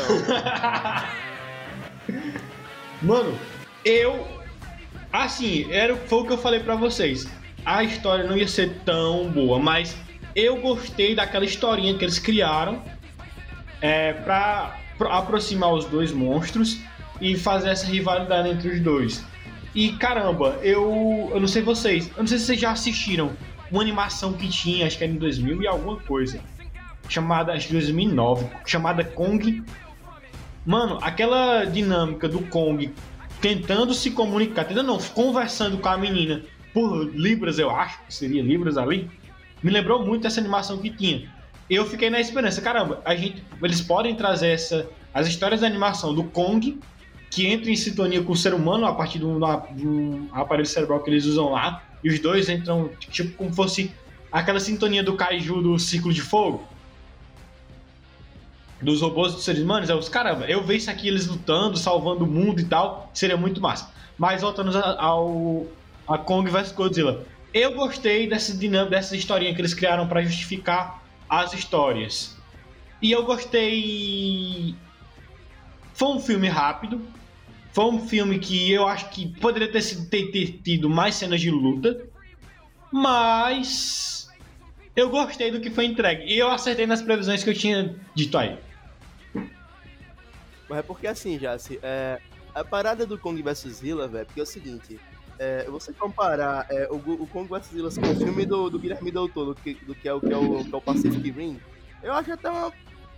Mano, 3.00 3.38
eu. 3.82 4.28
Assim, 5.10 5.72
era, 5.72 5.96
foi 5.96 6.18
o 6.18 6.26
que 6.26 6.32
eu 6.34 6.38
falei 6.38 6.60
pra 6.60 6.74
vocês. 6.76 7.26
A 7.64 7.82
história 7.82 8.26
não 8.26 8.36
ia 8.36 8.46
ser 8.46 8.78
tão 8.84 9.30
boa, 9.30 9.58
mas 9.58 9.96
eu 10.36 10.60
gostei 10.60 11.14
daquela 11.14 11.44
historinha 11.44 11.96
que 11.96 12.04
eles 12.04 12.18
criaram 12.18 12.82
é, 13.80 14.12
pra 14.12 14.78
aproximar 15.00 15.72
os 15.72 15.86
dois 15.86 16.12
monstros 16.12 16.78
e 17.20 17.36
fazer 17.36 17.70
essa 17.70 17.86
rivalidade 17.86 18.50
entre 18.50 18.68
os 18.68 18.80
dois. 18.80 19.24
E 19.74 19.92
caramba, 19.92 20.60
eu, 20.62 21.30
eu 21.32 21.40
não 21.40 21.48
sei 21.48 21.62
vocês, 21.62 22.10
eu 22.10 22.18
não 22.18 22.26
sei 22.26 22.38
se 22.38 22.44
vocês 22.44 22.60
já 22.60 22.70
assistiram 22.70 23.32
uma 23.70 23.82
animação 23.82 24.34
que 24.34 24.48
tinha, 24.48 24.86
acho 24.86 24.98
que 24.98 25.04
era 25.04 25.12
em 25.12 25.16
2000 25.16 25.62
e 25.62 25.66
alguma 25.66 25.96
coisa, 26.00 26.38
chamada, 27.08 27.52
acho 27.52 27.68
que 27.68 27.72
2009, 27.72 28.46
chamada 28.64 29.02
Kong 29.02 29.64
Mano, 30.66 30.98
aquela 31.00 31.64
dinâmica 31.64 32.28
do 32.28 32.40
Kong 32.40 32.92
tentando 33.40 33.94
se 33.94 34.10
comunicar, 34.10 34.64
tentando 34.64 34.88
não, 34.88 34.98
conversando 34.98 35.78
com 35.78 35.88
a 35.88 35.96
menina 35.96 36.42
por 36.74 37.04
Libras, 37.14 37.60
eu 37.60 37.70
acho 37.70 38.02
que 38.04 38.12
seria 38.12 38.42
Libras 38.42 38.76
ali, 38.76 39.08
me 39.62 39.70
lembrou 39.70 40.04
muito 40.04 40.26
essa 40.26 40.40
animação 40.40 40.78
que 40.78 40.90
tinha. 40.90 41.30
Eu 41.68 41.84
fiquei 41.84 42.08
na 42.10 42.20
esperança, 42.20 42.60
caramba, 42.60 43.00
a 43.04 43.14
gente, 43.14 43.42
eles 43.62 43.80
podem 43.80 44.14
trazer 44.14 44.48
essa, 44.48 44.88
as 45.12 45.26
histórias 45.26 45.60
da 45.60 45.66
animação 45.66 46.14
do 46.14 46.24
Kong, 46.24 46.78
que 47.30 47.46
entra 47.46 47.70
em 47.70 47.76
sintonia 47.76 48.22
com 48.22 48.32
o 48.32 48.36
ser 48.36 48.54
humano 48.54 48.86
a 48.86 48.94
partir 48.94 49.18
de 49.18 49.26
um 49.26 50.28
aparelho 50.32 50.66
cerebral 50.66 51.00
que 51.00 51.10
eles 51.10 51.24
usam 51.24 51.50
lá, 51.50 51.82
e 52.04 52.08
os 52.08 52.20
dois 52.20 52.48
entram, 52.48 52.90
tipo, 53.10 53.36
como 53.36 53.52
fosse 53.52 53.90
aquela 54.30 54.60
sintonia 54.60 55.02
do 55.02 55.16
Kaiju 55.16 55.60
do 55.60 55.78
Ciclo 55.78 56.12
de 56.12 56.20
Fogo 56.20 56.64
dos 58.80 59.00
robôs 59.00 59.32
dos 59.32 59.44
seres 59.44 59.62
humanos, 59.62 59.88
é 59.88 59.94
os 59.94 60.08
caramba, 60.08 60.44
eu 60.46 60.62
ver 60.62 60.76
isso 60.76 60.90
aqui 60.90 61.08
eles 61.08 61.26
lutando, 61.26 61.76
salvando 61.78 62.24
o 62.24 62.26
mundo 62.26 62.60
e 62.60 62.64
tal, 62.64 63.10
seria 63.14 63.36
muito 63.36 63.60
massa. 63.60 63.90
Mas 64.18 64.42
voltando 64.42 64.76
ao 64.78 65.66
a 66.06 66.18
Kong 66.18 66.48
vs 66.48 66.72
Godzilla, 66.72 67.24
eu 67.58 67.72
gostei 67.72 68.28
dessa 68.28 68.54
dinâmica, 68.56 68.96
dessa 68.96 69.16
historinha 69.16 69.54
que 69.54 69.60
eles 69.60 69.72
criaram 69.72 70.06
para 70.06 70.22
justificar 70.22 71.02
as 71.28 71.52
histórias. 71.54 72.36
E 73.00 73.10
eu 73.10 73.24
gostei. 73.24 74.74
Foi 75.94 76.08
um 76.08 76.20
filme 76.20 76.48
rápido. 76.48 77.00
Foi 77.72 77.84
um 77.86 78.06
filme 78.06 78.38
que 78.38 78.70
eu 78.70 78.86
acho 78.86 79.08
que 79.10 79.28
poderia 79.40 79.70
ter, 79.70 79.82
sido- 79.82 80.08
ter- 80.08 80.30
ter 80.30 80.60
tido 80.62 80.88
mais 80.90 81.14
cenas 81.14 81.40
de 81.40 81.50
luta. 81.50 82.06
Mas. 82.92 84.28
Eu 84.94 85.10
gostei 85.10 85.50
do 85.50 85.60
que 85.60 85.70
foi 85.70 85.84
entregue. 85.86 86.24
E 86.24 86.38
eu 86.38 86.50
acertei 86.50 86.86
nas 86.86 87.02
previsões 87.02 87.42
que 87.44 87.50
eu 87.50 87.54
tinha 87.54 87.94
dito 88.14 88.36
aí. 88.38 88.58
mas 90.68 90.78
é 90.78 90.82
porque 90.82 91.06
assim, 91.06 91.38
já 91.38 91.56
é, 91.82 92.18
a 92.54 92.64
parada 92.64 93.06
do 93.06 93.18
Kong 93.18 93.40
vs 93.42 93.60
Zilla, 93.76 94.08
velho, 94.08 94.26
porque 94.26 94.40
é 94.40 94.42
o 94.42 94.46
seguinte. 94.46 94.98
É, 95.38 95.64
você 95.64 95.92
comparar 95.92 96.66
é, 96.70 96.88
o, 96.90 96.96
o 96.96 97.26
Kong 97.26 97.48
vs 97.48 97.66
Zilla 97.66 97.90
com 97.90 98.10
o 98.10 98.16
filme 98.16 98.46
do, 98.46 98.70
do 98.70 98.78
Guilherme 98.78 99.10
Del 99.10 99.28
Toro, 99.28 99.54
do 99.54 99.60
que, 99.60 99.74
do 99.74 99.94
que, 99.94 100.08
é 100.08 100.12
o, 100.12 100.20
que, 100.20 100.32
é 100.32 100.36
o, 100.36 100.64
que 100.64 100.74
é 100.74 100.76
o 100.76 100.80
Pacific 100.80 101.30
Rim, 101.30 101.60
eu 102.02 102.12
acho 102.14 102.32
até 102.32 102.50
uma, 102.50 102.72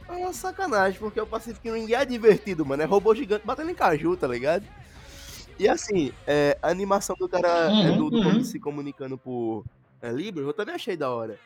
uma 0.09 0.33
sacanagem, 0.33 0.99
porque 0.99 1.21
o 1.21 1.27
Pacific 1.27 1.71
Rim 1.71 1.93
é 1.93 2.05
divertido, 2.05 2.65
mano. 2.67 2.83
É 2.83 2.87
robô 2.87 3.15
gigante 3.15 3.47
batendo 3.47 3.71
em 3.71 3.75
caju, 3.75 4.17
tá 4.17 4.27
ligado? 4.27 4.65
E 5.59 5.69
assim, 5.69 6.13
é, 6.27 6.57
a 6.63 6.71
animação 6.71 7.17
do 7.19 7.29
cara 7.29 7.49
é, 7.49 7.93
do, 7.93 8.11
do 8.11 8.19
Uhum, 8.19 8.37
uhum. 8.37 8.45
se 8.45 8.61
comunicando 8.61 9.19
por 9.19 9.65
é, 10.01 10.11
Libras, 10.11 10.47
eu 10.47 10.53
também 10.53 10.75
achei 10.75 10.97
da 10.97 11.11
hora. 11.11 11.39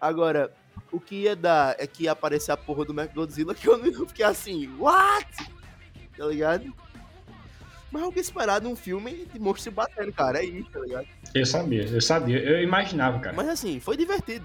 Agora, 0.00 0.52
o 0.92 1.00
que 1.00 1.22
ia 1.22 1.34
dar 1.34 1.74
é 1.78 1.86
que 1.86 2.04
ia 2.04 2.12
aparecer 2.12 2.52
a 2.52 2.56
porra 2.56 2.84
do 2.84 2.94
Godzilla 3.14 3.54
que 3.54 3.66
eu 3.66 3.78
não 3.78 3.86
eu 3.86 4.06
fiquei 4.06 4.24
assim, 4.24 4.70
what? 4.78 5.26
Tá 6.16 6.26
ligado? 6.26 6.72
Mas 7.94 8.02
o 8.02 8.10
que 8.10 8.18
esperar 8.18 8.60
de 8.60 8.66
um 8.66 8.74
filme 8.74 9.24
de 9.32 9.38
monstro 9.38 9.62
se 9.62 9.70
batendo, 9.70 10.12
cara, 10.12 10.40
é 10.40 10.44
isso, 10.44 10.68
tá 10.68 10.80
ligado? 10.80 11.06
Eu 11.32 11.46
sabia, 11.46 11.84
eu 11.84 12.00
sabia, 12.00 12.38
eu 12.40 12.60
imaginava, 12.60 13.20
cara. 13.20 13.36
Mas 13.36 13.48
assim, 13.48 13.78
foi 13.78 13.96
divertido. 13.96 14.44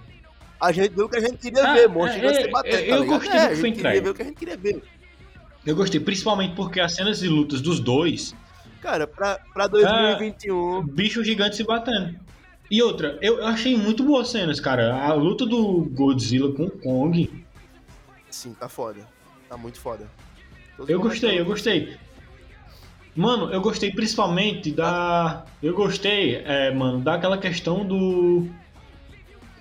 A 0.62 0.72
gente 0.72 0.94
viu 0.94 1.06
o 1.06 1.10
que 1.10 1.18
a 1.18 1.20
gente 1.20 1.38
queria 1.38 1.68
Ah, 1.68 1.74
ver, 1.74 1.90
monstro 1.90 2.12
é, 2.12 2.14
gigante 2.20 2.38
é, 2.38 2.42
se 2.44 2.52
batendo, 2.52 2.76
é, 2.76 2.88
tá 2.90 2.96
eu 2.96 3.06
gostei 3.08 3.30
do 3.32 3.36
É, 3.36 3.48
que 3.48 3.54
a 3.54 3.58
foi 3.58 3.70
entregue. 3.70 4.02
ver 4.02 4.10
o 4.10 4.14
que 4.14 4.22
a 4.22 4.26
gente 4.26 4.38
queria 4.38 4.56
ver. 4.56 4.84
Eu 5.66 5.76
gostei, 5.76 6.00
principalmente 6.00 6.56
porque 6.56 6.80
as 6.80 6.94
cenas 6.94 7.22
de 7.22 7.28
lutas 7.28 7.60
dos 7.60 7.80
dois, 7.80 8.36
Cara, 8.84 9.08
pra, 9.08 9.40
pra 9.52 9.66
2021, 9.66 10.84
bicho 10.86 11.24
gigante 11.24 11.56
se 11.56 11.64
batendo. 11.64 12.20
E 12.70 12.84
outra, 12.84 13.18
eu, 13.20 13.44
achei 13.48 13.76
muito 13.76 14.04
boas 14.04 14.30
cenas, 14.30 14.60
cara. 14.60 14.94
A 14.96 15.12
luta 15.14 15.44
do 15.44 15.86
Godzilla 15.86 16.54
com 16.54 16.66
o 16.66 16.70
Kong, 16.70 17.44
sim, 18.30 18.54
tá 18.54 18.70
foda. 18.70 19.08
Tá 19.50 19.58
muito 19.58 19.80
foda. 19.80 20.08
Eu 20.88 21.02
os 21.02 21.08
gostei, 21.08 21.40
eu 21.40 21.46
gostei. 21.46 21.98
Mano, 23.20 23.52
eu 23.52 23.60
gostei 23.60 23.92
principalmente 23.92 24.72
da. 24.72 25.44
Eu 25.62 25.74
gostei, 25.74 26.38
é, 26.38 26.72
mano, 26.72 27.02
daquela 27.02 27.38
questão 27.38 27.86
do. 27.86 28.48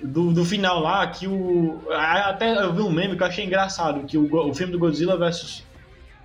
Do, 0.01 0.33
do 0.33 0.45
final 0.45 0.79
lá, 0.79 1.05
que 1.09 1.27
o. 1.27 1.83
Até 1.91 2.57
eu 2.57 2.73
vi 2.73 2.83
um 2.83 2.91
meme 2.93 3.17
que 3.17 3.23
eu 3.25 3.27
achei 3.27 3.45
engraçado, 3.45 4.07
que 4.07 4.17
o, 4.17 4.33
o 4.33 4.55
filme 4.55 4.73
do 4.73 4.79
Godzilla 4.79 5.17
vs 5.17 5.65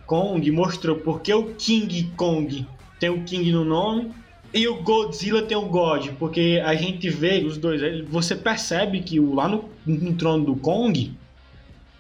Kong 0.06 0.52
mostrou 0.52 0.98
porque 0.98 1.34
o 1.34 1.56
King 1.56 2.12
Kong 2.16 2.68
tem 3.00 3.10
o 3.10 3.24
King 3.24 3.52
no 3.52 3.66
nome 3.66 4.12
e 4.54 4.68
o 4.68 4.84
Godzilla 4.84 5.42
tem 5.42 5.58
o 5.58 5.66
God, 5.66 6.10
porque 6.20 6.62
a 6.64 6.76
gente 6.76 7.10
vê 7.10 7.44
os 7.44 7.58
dois, 7.58 7.82
você 8.10 8.36
percebe 8.36 9.00
que 9.00 9.20
lá 9.20 9.48
no, 9.48 9.72
no 9.88 10.14
trono 10.14 10.46
do 10.46 10.56
Kong, 10.56 11.18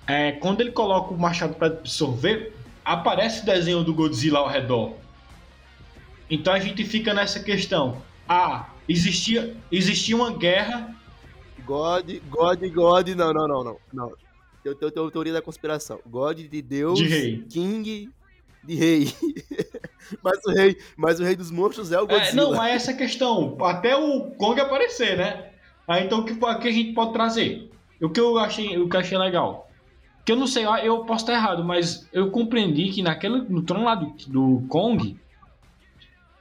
é, 0.05 0.33
quando 0.33 0.61
ele 0.61 0.71
coloca 0.71 1.11
o 1.11 1.17
machado 1.17 1.55
para 1.55 1.69
absorver, 1.69 2.53
aparece 2.85 3.41
o 3.41 3.45
desenho 3.45 3.83
do 3.83 3.95
Godzilla 3.95 4.37
ao 4.37 4.47
redor. 4.47 5.01
Então 6.33 6.51
a 6.51 6.59
gente 6.59 6.83
fica 6.83 7.13
nessa 7.13 7.39
questão. 7.39 8.01
Ah, 8.27 8.71
existia, 8.89 9.55
existia 9.71 10.15
uma 10.15 10.35
guerra. 10.35 10.95
God, 11.63 12.09
God, 12.27 12.59
God, 12.73 13.07
não, 13.09 13.31
não, 13.31 13.47
não, 13.47 13.63
não. 13.63 13.77
não. 13.93 14.11
Eu 14.65 14.73
tenho, 14.73 14.91
tenho 14.91 15.11
teoria 15.11 15.33
da 15.33 15.43
conspiração. 15.43 15.99
God 16.07 16.39
de 16.39 16.61
Deus, 16.61 16.97
De 16.97 17.05
rei. 17.05 17.45
King 17.47 18.09
de 18.63 18.75
rei. 18.75 19.13
mas, 20.23 20.43
o 20.43 20.51
rei 20.51 20.77
mas 20.97 21.19
o 21.19 21.23
rei 21.23 21.35
dos 21.35 21.51
monstros 21.51 21.91
é 21.91 22.01
o 22.01 22.07
Godzilla. 22.07 22.29
É, 22.29 22.33
não, 22.33 22.55
mas 22.55 22.73
essa 22.77 22.93
questão, 22.95 23.55
até 23.61 23.95
o 23.95 24.31
Kong 24.31 24.59
aparecer, 24.59 25.15
né? 25.15 25.51
Aí 25.87 26.03
então 26.03 26.21
o 26.21 26.25
que, 26.25 26.33
que 26.33 26.67
a 26.67 26.71
gente 26.71 26.93
pode 26.93 27.13
trazer? 27.13 27.69
O 28.01 28.09
que 28.09 28.19
eu 28.19 28.39
achei, 28.39 28.75
o 28.79 28.89
que 28.89 28.95
eu 28.95 28.99
achei 28.99 29.17
legal. 29.19 29.69
Que 30.25 30.31
eu 30.31 30.35
não 30.35 30.47
sei, 30.47 30.65
eu 30.65 31.05
posso 31.05 31.25
estar 31.25 31.33
errado, 31.33 31.63
mas 31.63 32.09
eu 32.11 32.31
compreendi 32.31 32.89
que 32.89 33.03
naquele, 33.03 33.41
no 33.41 33.61
trono 33.61 33.85
lá 33.85 33.93
do, 33.93 34.15
do 34.27 34.65
Kong, 34.67 35.15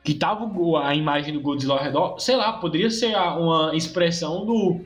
que 0.05 0.15
tava 0.15 0.51
a 0.85 0.95
imagem 0.95 1.33
do 1.33 1.41
Godzilla 1.41 1.75
ao 1.75 1.83
redor, 1.83 2.19
sei 2.19 2.37
lá, 2.37 2.55
poderia 2.55 2.91
ser 2.91 3.17
uma 3.17 3.75
expressão 3.75 4.45
do, 4.45 4.81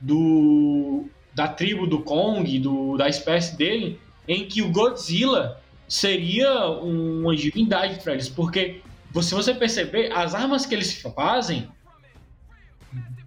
do 0.00 1.04
da 1.34 1.46
tribo 1.46 1.86
do 1.86 2.00
Kong, 2.00 2.58
do, 2.58 2.96
da 2.96 3.08
espécie 3.08 3.56
dele, 3.56 4.00
em 4.26 4.46
que 4.46 4.60
o 4.60 4.72
Godzilla 4.72 5.60
seria 5.86 6.66
uma 6.66 7.36
divindade 7.36 8.02
para 8.02 8.14
eles, 8.14 8.28
porque 8.28 8.82
se 9.22 9.34
você 9.34 9.54
perceber, 9.54 10.12
as 10.12 10.34
armas 10.34 10.66
que 10.66 10.74
eles 10.74 11.00
fazem 11.00 11.68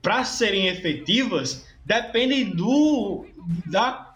para 0.01 0.23
serem 0.23 0.67
efetivas 0.67 1.65
dependem 1.85 2.55
do 2.55 3.25
da 3.65 4.13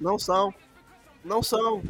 Não 0.00 0.18
são. 0.18 0.54
Não 1.24 1.42
são. 1.42 1.82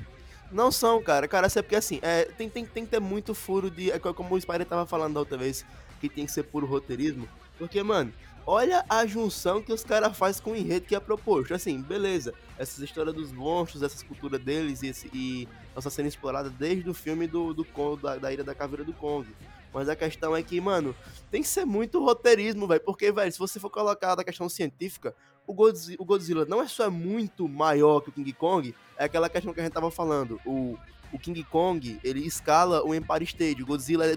Não 0.51 0.73
são, 0.73 1.03
cara. 1.03 1.29
Cara, 1.29 1.47
é 1.47 1.63
porque 1.63 1.77
assim, 1.77 1.99
é, 2.03 2.25
tem, 2.25 2.49
tem, 2.49 2.65
tem 2.65 2.85
que 2.85 2.91
ter 2.91 3.01
muito 3.01 3.35
furo 3.35 3.71
de. 3.71 3.91
É 3.91 3.99
como 3.99 4.35
o 4.35 4.41
Spider 4.41 4.67
tava 4.67 4.87
falando 4.87 5.15
da 5.15 5.21
outra 5.21 5.37
vez, 5.37 5.65
que 6.01 6.09
tem 6.09 6.25
que 6.27 6.33
ser 6.33 6.45
puro 6.45 6.67
roteirismo. 6.67 7.29
Porque, 7.59 7.83
mano, 7.83 8.13
olha 8.47 8.85
a 8.89 9.05
junção 9.05 9.61
que 9.61 9.73
os 9.73 9.85
caras 9.85 10.17
fazem 10.17 10.43
com 10.43 10.53
o 10.53 10.57
enredo 10.57 10.87
que 10.87 10.95
é 10.95 11.01
proposto. 11.01 11.53
Assim, 11.53 11.83
beleza, 11.83 12.33
essas 12.59 12.79
histórias 12.79 13.15
dos 13.15 13.31
monstros, 13.31 13.83
essas 13.83 14.03
culturas 14.03 14.41
deles 14.41 14.83
e, 14.83 14.89
esse, 14.89 15.11
e 15.13 15.49
essa 15.77 15.91
sendo 15.91 16.09
explorada 16.09 16.49
desde 16.49 16.89
o 16.89 16.95
filme 16.95 17.27
do, 17.27 17.53
do 17.53 17.65
Kong, 17.65 18.01
da, 18.03 18.17
da 18.17 18.33
Ilha 18.33 18.45
da 18.45 18.55
Caveira 18.55 18.85
do 18.85 18.93
Kong. 18.93 19.29
Mas 19.73 19.89
a 19.89 19.95
questão 19.95 20.35
é 20.35 20.43
que, 20.43 20.59
mano, 20.61 20.97
tem 21.31 21.43
que 21.43 21.49
ser 21.49 21.67
muito 21.67 22.03
roteirismo, 22.03 22.67
velho. 22.67 22.81
Porque, 22.81 23.13
velho, 23.13 23.31
se 23.31 23.39
você 23.39 23.61
for 23.61 23.69
colocar 23.69 24.15
da 24.15 24.25
questão 24.25 24.49
científica, 24.49 25.15
o 25.49 25.55
Godzilla, 25.55 25.97
o 25.99 26.05
Godzilla 26.05 26.45
não 26.45 26.61
é 26.61 26.69
só 26.69 26.91
muito 26.91 27.49
maior 27.49 28.01
que 28.01 28.11
o 28.11 28.13
King 28.13 28.33
Kong, 28.35 28.75
é 28.99 29.05
aquela 29.05 29.31
questão 29.31 29.55
que 29.55 29.61
a 29.61 29.63
gente 29.65 29.73
tava 29.73 29.91
falando. 29.91 30.39
O, 30.45 30.77
o 31.11 31.19
King 31.19 31.43
Kong, 31.45 31.99
ele 32.05 32.21
escala 32.21 32.85
o 32.85 32.95
Empire 32.95 33.25
State. 33.25 33.63
O 33.63 33.67
Godzilla 33.67 34.07
é, 34.07 34.15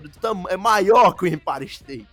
é 0.50 0.58
maior 0.58 1.14
que 1.14 1.24
o 1.24 1.28
Empire 1.28 1.66
State. 1.66 2.08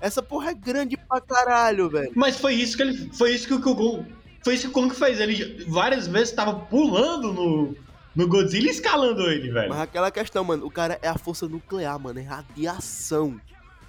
Essa 0.00 0.22
porra 0.22 0.52
é 0.52 0.54
grande 0.54 0.96
pra 0.96 1.20
caralho, 1.20 1.90
velho. 1.90 2.10
Mas 2.14 2.38
foi 2.38 2.54
isso 2.54 2.76
que 2.76 2.82
ele. 2.82 3.10
Foi 3.12 3.34
isso 3.34 3.46
que 3.46 3.54
o 3.54 3.60
Kong. 3.60 4.06
Foi 4.42 4.54
isso 4.54 4.62
que 4.62 4.70
o 4.70 4.72
Kong 4.72 4.94
fez. 4.94 5.20
Ele 5.20 5.64
várias 5.66 6.06
vezes 6.06 6.32
tava 6.32 6.54
pulando 6.54 7.32
no, 7.34 7.76
no 8.16 8.28
Godzilla 8.28 8.68
e 8.68 8.70
escalando 8.70 9.30
ele, 9.30 9.50
velho. 9.50 9.68
Mas 9.68 9.80
aquela 9.80 10.10
questão, 10.10 10.42
mano, 10.42 10.64
o 10.64 10.70
cara 10.70 10.98
é 11.02 11.08
a 11.08 11.18
força 11.18 11.46
nuclear, 11.46 11.98
mano, 11.98 12.18
é 12.18 12.22
radiação. 12.22 13.38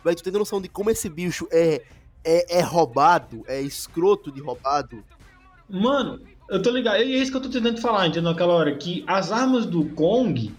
Velho, 0.03 0.17
tu 0.17 0.23
tem 0.23 0.33
noção 0.33 0.59
de 0.59 0.67
como 0.67 0.89
esse 0.89 1.07
bicho 1.07 1.47
é, 1.51 1.83
é, 2.23 2.59
é 2.59 2.61
roubado, 2.61 3.43
é 3.47 3.61
escroto 3.61 4.31
de 4.31 4.41
roubado? 4.41 5.03
Mano, 5.69 6.19
eu 6.49 6.61
tô 6.61 6.71
ligado. 6.71 6.97
E 7.01 7.15
é 7.15 7.17
isso 7.17 7.31
que 7.31 7.37
eu 7.37 7.41
tô 7.41 7.49
tentando 7.49 7.79
falar, 7.79 8.07
entendeu? 8.07 8.31
Naquela 8.31 8.53
hora, 8.53 8.75
que 8.75 9.03
as 9.07 9.31
armas 9.31 9.65
do 9.65 9.85
Kong, 9.89 10.53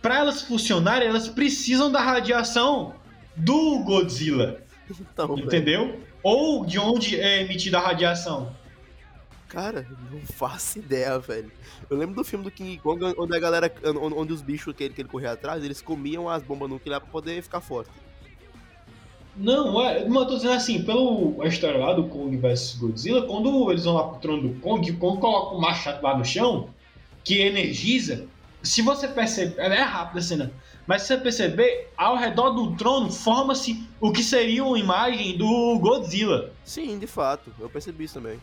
pra 0.00 0.18
elas 0.18 0.42
funcionarem, 0.42 1.08
elas 1.08 1.28
precisam 1.28 1.90
da 1.90 2.00
radiação 2.00 2.94
do 3.36 3.80
Godzilla. 3.80 4.62
Então, 4.90 5.34
velho. 5.34 5.46
Entendeu? 5.46 6.00
Ou 6.22 6.64
de 6.64 6.78
onde 6.78 7.20
é 7.20 7.42
emitida 7.42 7.78
a 7.78 7.82
radiação. 7.82 8.52
Cara, 9.48 9.86
não 10.10 10.20
faço 10.20 10.78
ideia, 10.78 11.18
velho. 11.18 11.50
Eu 11.88 11.96
lembro 11.96 12.14
do 12.14 12.24
filme 12.24 12.44
do 12.44 12.50
King 12.50 12.76
Kong, 12.78 13.02
onde 13.16 13.34
a 13.34 13.40
galera, 13.40 13.72
onde, 13.84 14.14
onde 14.14 14.32
os 14.32 14.42
bichos 14.42 14.74
que 14.74 14.84
ele, 14.84 14.94
que 14.94 15.00
ele 15.00 15.08
corria 15.08 15.32
atrás, 15.32 15.64
eles 15.64 15.80
comiam 15.80 16.28
as 16.28 16.42
bombas 16.42 16.68
nucleares 16.68 17.02
pra 17.02 17.12
poder 17.12 17.42
ficar 17.42 17.60
forte. 17.60 17.90
Não, 19.38 19.80
é, 19.80 20.04
mas 20.08 20.22
eu 20.22 20.26
tô 20.26 20.34
dizendo 20.36 20.54
assim, 20.54 20.82
pela 20.82 21.46
história 21.46 21.78
lá 21.78 21.92
do 21.92 22.08
Kong 22.08 22.36
vs 22.36 22.74
Godzilla, 22.80 23.22
quando 23.22 23.70
eles 23.70 23.84
vão 23.84 23.94
lá 23.94 24.02
pro 24.08 24.18
trono 24.20 24.42
do 24.48 24.60
Kong, 24.60 24.90
o 24.90 24.96
Kong 24.98 25.20
coloca 25.20 25.54
um 25.54 25.60
machado 25.60 26.02
lá 26.02 26.18
no 26.18 26.24
chão, 26.24 26.70
que 27.22 27.38
energiza. 27.40 28.26
Se 28.62 28.82
você 28.82 29.06
perceber, 29.06 29.60
é 29.60 29.80
rápida 29.82 30.18
a 30.18 30.22
cena, 30.22 30.52
mas 30.88 31.02
se 31.02 31.08
você 31.08 31.18
perceber, 31.18 31.88
ao 31.96 32.16
redor 32.16 32.50
do 32.50 32.74
trono 32.76 33.12
forma-se 33.12 33.80
o 34.00 34.10
que 34.10 34.24
seria 34.24 34.64
uma 34.64 34.78
imagem 34.78 35.36
do 35.38 35.78
Godzilla. 35.78 36.50
Sim, 36.64 36.98
de 36.98 37.06
fato, 37.06 37.52
eu 37.60 37.68
percebi 37.70 38.04
isso 38.04 38.14
também. 38.14 38.40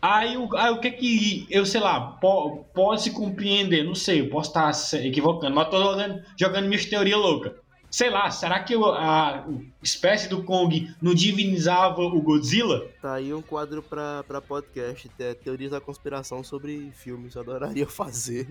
Aí, 0.00 0.36
o- 0.36 0.56
aí 0.56 0.72
o 0.72 0.80
que 0.80 0.90
que 0.92 1.46
eu, 1.50 1.64
sei 1.66 1.80
lá, 1.80 2.00
po- 2.00 2.64
pode 2.74 3.02
se 3.02 3.10
compreender, 3.12 3.84
não 3.84 3.94
sei, 3.94 4.20
eu 4.22 4.30
posso 4.30 4.48
estar 4.48 4.72
equivocando, 5.04 5.54
mas 5.54 5.68
tô 5.68 5.78
jogando, 5.80 6.22
jogando 6.40 6.66
minhas 6.68 6.86
teorias 6.86 7.18
loucas. 7.18 7.52
Sei 7.92 8.08
lá, 8.08 8.30
será 8.30 8.58
que 8.60 8.74
a 8.74 9.44
espécie 9.82 10.26
do 10.26 10.42
Kong 10.42 10.90
não 11.00 11.12
divinizava 11.14 12.00
o 12.00 12.22
Godzilla? 12.22 12.88
Tá 13.02 13.12
aí 13.16 13.34
um 13.34 13.42
quadro 13.42 13.82
pra, 13.82 14.24
pra 14.26 14.40
podcast, 14.40 15.10
te- 15.10 15.34
teorias 15.34 15.72
da 15.72 15.78
conspiração 15.80 16.42
sobre 16.42 16.90
filmes, 16.94 17.36
adoraria 17.36 17.86
fazer. 17.86 18.48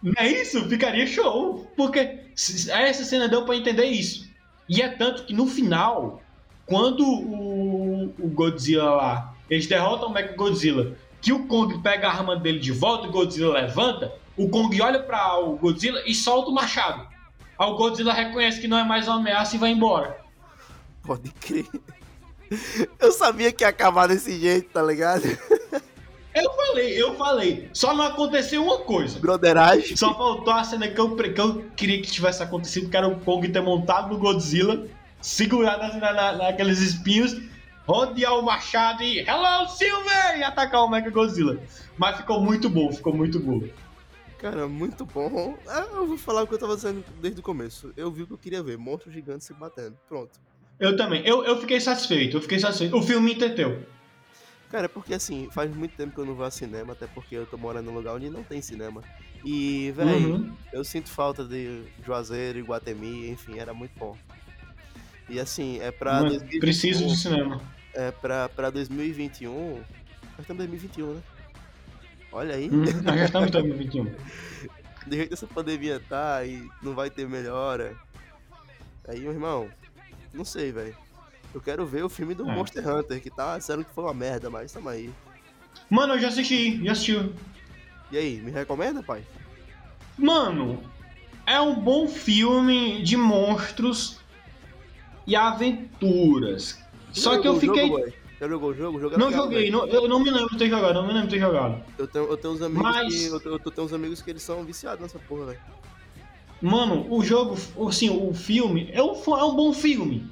Não 0.00 0.12
é 0.16 0.28
isso? 0.28 0.64
Ficaria 0.68 1.08
show. 1.08 1.68
Porque 1.76 2.20
essa 2.36 3.02
cena 3.04 3.26
deu 3.28 3.44
pra 3.44 3.56
entender 3.56 3.86
isso. 3.86 4.30
E 4.68 4.80
é 4.80 4.88
tanto 4.88 5.24
que 5.24 5.34
no 5.34 5.48
final, 5.48 6.22
quando 6.64 7.00
o, 7.04 8.14
o 8.16 8.28
Godzilla 8.28 8.90
lá, 8.94 9.34
eles 9.50 9.66
derrotam 9.66 10.08
o 10.08 10.12
Mega 10.12 10.36
Godzilla, 10.36 10.96
que 11.20 11.32
o 11.32 11.48
Kong 11.48 11.82
pega 11.82 12.06
a 12.06 12.12
arma 12.12 12.36
dele 12.36 12.60
de 12.60 12.70
volta, 12.70 13.08
o 13.08 13.10
Godzilla 13.10 13.54
levanta, 13.60 14.12
o 14.36 14.48
Kong 14.48 14.80
olha 14.80 15.02
para 15.02 15.36
o 15.40 15.56
Godzilla 15.56 16.00
e 16.06 16.14
solta 16.14 16.48
o 16.50 16.54
machado. 16.54 17.08
Aí 17.58 17.68
o 17.68 17.74
Godzilla 17.74 18.12
reconhece 18.12 18.60
que 18.60 18.68
não 18.68 18.78
é 18.78 18.84
mais 18.84 19.08
uma 19.08 19.16
ameaça 19.16 19.56
e 19.56 19.58
vai 19.58 19.70
embora. 19.70 20.18
Pode 21.02 21.30
crer. 21.40 21.66
Eu 22.98 23.12
sabia 23.12 23.52
que 23.52 23.64
ia 23.64 23.68
acabar 23.68 24.06
desse 24.08 24.38
jeito, 24.38 24.70
tá 24.70 24.82
ligado? 24.82 25.22
Eu 26.34 26.52
falei, 26.54 27.02
eu 27.02 27.14
falei. 27.16 27.68
Só 27.72 27.92
não 27.94 28.04
aconteceu 28.04 28.62
uma 28.62 28.78
coisa. 28.78 29.18
Broderagem. 29.18 29.96
Só 29.96 30.14
faltou 30.14 30.52
a 30.52 30.62
cena 30.62 30.86
que 30.88 31.00
eu, 31.00 31.16
que 31.16 31.40
eu 31.40 31.64
queria 31.76 32.00
que 32.00 32.10
tivesse 32.10 32.42
acontecido, 32.42 32.88
que 32.88 32.96
era 32.96 33.08
o 33.08 33.18
Kong 33.20 33.48
ter 33.48 33.60
montado 33.60 34.08
no 34.10 34.18
Godzilla, 34.18 34.86
segurado 35.20 35.82
assim 35.82 35.98
na, 35.98 36.12
na- 36.12 36.32
naqueles 36.34 36.78
espinhos, 36.80 37.36
rodear 37.86 38.38
o 38.38 38.42
machado 38.42 39.02
e 39.02 39.18
Hello 39.20 39.68
Silver! 39.68 40.38
e 40.38 40.42
atacar 40.44 40.82
o 40.84 40.88
Mega 40.88 41.10
Godzilla. 41.10 41.58
Mas 41.96 42.16
ficou 42.18 42.40
muito 42.40 42.70
bom, 42.70 42.92
ficou 42.92 43.12
muito 43.14 43.40
bom. 43.40 43.62
Cara, 44.38 44.68
muito 44.68 45.04
bom. 45.04 45.58
Ah, 45.66 45.86
Eu 45.94 46.06
vou 46.06 46.16
falar 46.18 46.42
o 46.42 46.46
que 46.46 46.54
eu 46.54 46.58
tava 46.58 46.76
dizendo 46.76 47.04
desde 47.20 47.40
o 47.40 47.42
começo. 47.42 47.92
Eu 47.96 48.10
vi 48.10 48.22
o 48.22 48.26
que 48.26 48.32
eu 48.34 48.38
queria 48.38 48.62
ver, 48.62 48.78
monstros 48.78 49.12
gigantes 49.12 49.46
se 49.46 49.52
batendo. 49.54 49.96
Pronto. 50.08 50.38
Eu 50.78 50.96
também, 50.96 51.26
eu, 51.26 51.44
eu 51.44 51.60
fiquei 51.60 51.80
satisfeito, 51.80 52.36
eu 52.36 52.40
fiquei 52.40 52.58
satisfeito. 52.60 52.96
O 52.96 53.02
filme 53.02 53.26
me 53.26 53.34
entreteu. 53.34 53.82
Cara, 54.70 54.84
é 54.84 54.88
porque 54.88 55.14
assim, 55.14 55.48
faz 55.50 55.74
muito 55.74 55.96
tempo 55.96 56.12
que 56.14 56.20
eu 56.20 56.26
não 56.26 56.34
vou 56.36 56.44
ao 56.44 56.50
cinema, 56.52 56.92
até 56.92 57.06
porque 57.08 57.34
eu 57.34 57.46
tô 57.46 57.56
morando 57.56 57.86
num 57.86 57.94
lugar 57.96 58.14
onde 58.14 58.30
não 58.30 58.44
tem 58.44 58.60
cinema. 58.62 59.02
E, 59.44 59.92
véi, 59.96 60.24
Uhum. 60.26 60.52
eu 60.72 60.84
sinto 60.84 61.08
falta 61.08 61.44
de 61.44 61.82
Juazeiro, 62.04 62.58
Iguatemi, 62.60 63.30
enfim, 63.30 63.58
era 63.58 63.72
muito 63.74 63.98
bom. 63.98 64.16
E 65.28 65.40
assim, 65.40 65.80
é 65.80 65.90
pra 65.90 66.20
2021, 66.20 66.60
preciso 66.60 67.06
de 67.06 67.16
cinema. 67.16 67.60
é 67.94 68.10
pra, 68.12 68.48
pra 68.50 68.70
2021. 68.70 69.52
Nós 69.52 69.82
estamos 70.40 70.64
em 70.64 70.68
2021, 70.68 71.14
né? 71.14 71.22
Olha 72.32 72.54
aí, 72.54 72.68
Nós 72.70 72.90
já 73.18 73.24
estamos 73.24 73.48
em 73.48 73.52
2021. 73.52 74.04
do 75.06 75.14
jeito 75.16 75.28
que 75.28 75.34
essa 75.34 75.46
pandemia 75.46 76.00
tá 76.08 76.44
e 76.44 76.68
não 76.82 76.94
vai 76.94 77.08
ter 77.10 77.26
melhora. 77.28 77.96
Aí, 79.08 79.20
meu 79.20 79.32
irmão, 79.32 79.68
não 80.34 80.44
sei, 80.44 80.70
velho. 80.70 80.94
Eu 81.54 81.60
quero 81.62 81.86
ver 81.86 82.04
o 82.04 82.08
filme 82.10 82.34
do 82.34 82.48
É. 82.48 82.54
Monster 82.54 82.86
Hunter, 82.86 83.20
que 83.22 83.30
tá 83.30 83.58
sendo 83.60 83.84
que 83.84 83.94
foi 83.94 84.04
uma 84.04 84.12
merda, 84.12 84.50
mas 84.50 84.70
tamo 84.70 84.88
aí. 84.90 85.10
Mano, 85.88 86.14
eu 86.14 86.18
já 86.18 86.28
assisti, 86.28 86.84
já 86.84 86.92
assisti. 86.92 87.32
E 88.10 88.18
aí, 88.18 88.40
me 88.40 88.50
recomenda, 88.50 89.02
pai? 89.02 89.22
Mano, 90.18 90.82
é 91.46 91.58
um 91.60 91.74
bom 91.80 92.06
filme 92.06 93.02
de 93.02 93.16
monstros 93.16 94.18
e 95.26 95.34
aventuras. 95.34 96.78
Só 97.12 97.34
Já 97.36 97.40
que 97.40 97.48
eu 97.48 97.58
fiquei. 97.58 97.88
jogo? 97.88 98.12
Já 98.40 98.48
jogou 98.48 98.70
o 98.70 98.74
jogo? 98.74 98.98
O 98.98 99.00
jogo 99.00 99.14
é 99.14 99.18
Não 99.18 99.32
joguei, 99.32 99.64
velho. 99.64 99.72
não- 99.72 99.86
eu 99.88 100.08
não 100.08 100.20
me 100.20 100.30
lembro 100.30 100.50
de 100.50 100.58
ter 100.58 100.68
jogado, 100.70 100.94
não 100.94 101.02
me 101.06 101.12
lembro 101.12 101.28
de 101.28 101.34
ter 101.34 101.40
jogado. 101.40 101.82
Eu 101.98 102.06
tenho, 102.06 102.24
eu 102.26 102.36
tenho 102.36 102.54
uns 102.54 102.62
amigos 102.62 102.82
Mas- 102.82 103.14
que. 103.14 103.26
Eu, 103.26 103.40
eu 103.64 103.70
tenho 103.70 103.86
uns 103.86 103.92
amigos 103.92 104.22
que 104.22 104.30
eles 104.30 104.42
são 104.42 104.64
viciados 104.64 105.00
nessa 105.00 105.18
porra, 105.18 105.46
velho. 105.46 105.60
Mano, 106.62 107.06
o 107.12 107.22
jogo, 107.24 107.56
assim, 107.88 108.10
o 108.10 108.32
filme 108.34 108.88
é 108.92 109.02
um, 109.02 109.12
é 109.12 109.44
um 109.44 109.54
bom 109.56 109.72
filme. 109.72 110.28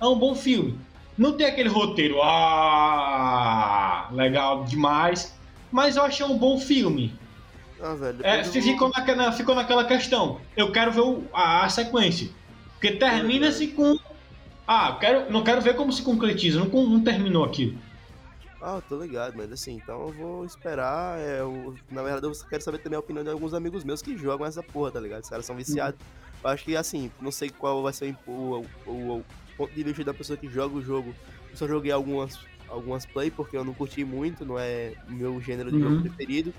É 0.00 0.06
um 0.06 0.18
bom 0.18 0.34
filme. 0.34 0.78
Não 1.16 1.32
tem 1.32 1.46
aquele 1.46 1.68
roteiro, 1.70 2.20
ah, 2.22 4.08
legal 4.12 4.64
demais. 4.64 5.34
Mas 5.72 5.96
eu 5.96 6.02
achei 6.02 6.24
um 6.24 6.36
bom 6.38 6.58
filme. 6.58 7.14
Ah, 7.80 7.94
velho. 7.94 8.18
É, 8.22 8.44
ficou, 8.44 8.88
naquela, 8.90 9.32
ficou 9.32 9.54
naquela 9.54 9.84
questão. 9.84 10.40
Eu 10.56 10.70
quero 10.72 10.92
ver 10.92 11.00
o- 11.00 11.24
a, 11.32 11.64
a 11.64 11.68
sequência. 11.68 12.28
Porque 12.72 12.92
termina-se 12.92 13.68
com. 13.68 13.98
Ah, 14.66 14.96
quero, 15.00 15.30
não 15.30 15.44
quero 15.44 15.60
ver 15.60 15.74
como 15.76 15.92
se 15.92 16.02
concretiza. 16.02 16.58
Não, 16.58 16.66
não 16.88 17.02
terminou 17.02 17.44
aquilo. 17.44 17.78
Ah, 18.60 18.80
tô 18.88 19.00
ligado, 19.00 19.34
mas 19.36 19.52
assim, 19.52 19.74
então 19.76 20.00
eu 20.08 20.12
vou 20.12 20.44
esperar. 20.44 21.18
É, 21.20 21.40
eu- 21.40 21.74
na 21.90 22.02
verdade, 22.02 22.26
eu 22.26 22.32
quero 22.48 22.62
saber 22.64 22.78
também 22.78 22.96
a 22.96 23.00
opinião 23.00 23.22
de 23.22 23.30
alguns 23.30 23.54
amigos 23.54 23.84
meus 23.84 24.02
que 24.02 24.16
jogam 24.16 24.46
essa 24.46 24.62
porra, 24.62 24.90
tá 24.90 24.98
ligado? 25.00 25.22
Os 25.22 25.28
caras 25.28 25.46
são 25.46 25.54
viciados. 25.54 26.00
Eu 26.42 26.50
acho 26.50 26.64
que, 26.64 26.76
assim, 26.76 27.10
não 27.20 27.30
sei 27.30 27.50
qual 27.50 27.82
vai 27.82 27.92
ser 27.92 28.16
o, 28.26 28.30
o, 28.30 28.90
o- 28.90 29.18
o 29.18 29.24
ponto 29.56 29.72
de 29.72 29.82
vista 29.84 30.02
da 30.04 30.14
pessoa 30.14 30.36
que 30.36 30.48
joga 30.48 30.74
o 30.76 30.82
jogo. 30.82 31.14
Eu 31.50 31.56
só 31.56 31.68
joguei 31.68 31.92
algumas, 31.92 32.38
algumas 32.68 33.06
play 33.06 33.30
porque 33.30 33.56
eu 33.56 33.64
não 33.64 33.72
curti 33.74 34.04
muito, 34.04 34.44
não 34.44 34.58
é 34.58 34.94
o 35.08 35.12
meu 35.12 35.40
gênero 35.40 35.70
de 35.70 35.76
Uhum. 35.76 35.90
jogo 35.90 36.00
preferido. 36.02 36.52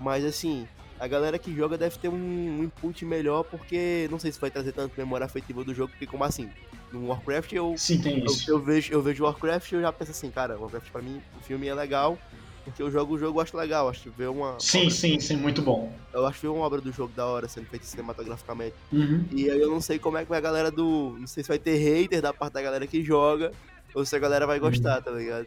Mas, 0.00 0.24
assim, 0.24 0.68
a 1.00 1.08
galera 1.08 1.38
que 1.38 1.52
joga 1.54 1.76
deve 1.76 1.98
ter 1.98 2.08
um, 2.08 2.14
um 2.14 2.64
input 2.64 3.04
melhor 3.04 3.42
porque 3.44 4.06
não 4.10 4.18
sei 4.18 4.30
se 4.30 4.40
vai 4.40 4.50
trazer 4.50 4.72
tanto 4.72 4.92
memória 4.96 5.24
afetiva 5.26 5.64
do 5.64 5.74
jogo, 5.74 5.90
porque, 5.90 6.06
como 6.06 6.22
assim? 6.24 6.48
No 6.92 7.08
Warcraft 7.08 7.52
eu 7.52 7.74
Sim, 7.76 8.00
tem 8.00 8.18
eu, 8.20 8.26
isso. 8.26 8.50
eu 8.50 8.58
vejo, 8.58 8.92
eu 8.92 9.02
vejo 9.02 9.24
Warcraft 9.24 9.70
e 9.70 9.74
eu 9.74 9.80
já 9.82 9.92
penso 9.92 10.10
assim, 10.10 10.30
cara, 10.30 10.58
Warcraft 10.58 10.90
pra 10.90 11.02
mim, 11.02 11.20
o 11.38 11.44
filme 11.44 11.66
é 11.68 11.74
legal, 11.74 12.18
porque 12.64 12.82
eu 12.82 12.90
jogo 12.90 13.14
o 13.14 13.18
jogo 13.18 13.38
eu 13.38 13.42
acho 13.42 13.56
legal, 13.56 13.88
acho 13.88 14.02
que 14.02 14.10
ver 14.10 14.28
uma. 14.28 14.56
Sim, 14.58 14.90
sim, 14.90 15.18
sim, 15.20 15.36
muito 15.36 15.62
bom. 15.62 15.92
Eu 16.12 16.26
acho 16.26 16.40
ver 16.40 16.48
uma 16.48 16.64
obra 16.64 16.80
do 16.80 16.92
jogo 16.92 17.12
da 17.14 17.26
hora 17.26 17.48
sendo 17.48 17.66
feita 17.66 17.84
cinematograficamente. 17.84 18.74
Uhum. 18.92 19.24
E 19.32 19.50
aí 19.50 19.60
eu 19.60 19.70
não 19.70 19.80
sei 19.80 19.98
como 19.98 20.18
é 20.18 20.22
que 20.22 20.28
vai 20.28 20.38
a 20.38 20.42
galera 20.42 20.70
do. 20.70 21.16
Não 21.18 21.26
sei 21.26 21.42
se 21.42 21.48
vai 21.48 21.58
ter 21.58 21.76
hater 21.76 22.20
da 22.20 22.32
parte 22.32 22.54
da 22.54 22.62
galera 22.62 22.86
que 22.86 23.02
joga, 23.02 23.52
ou 23.94 24.04
se 24.04 24.14
a 24.14 24.18
galera 24.18 24.46
vai 24.46 24.58
gostar, 24.58 25.00
tá 25.02 25.10
ligado? 25.10 25.46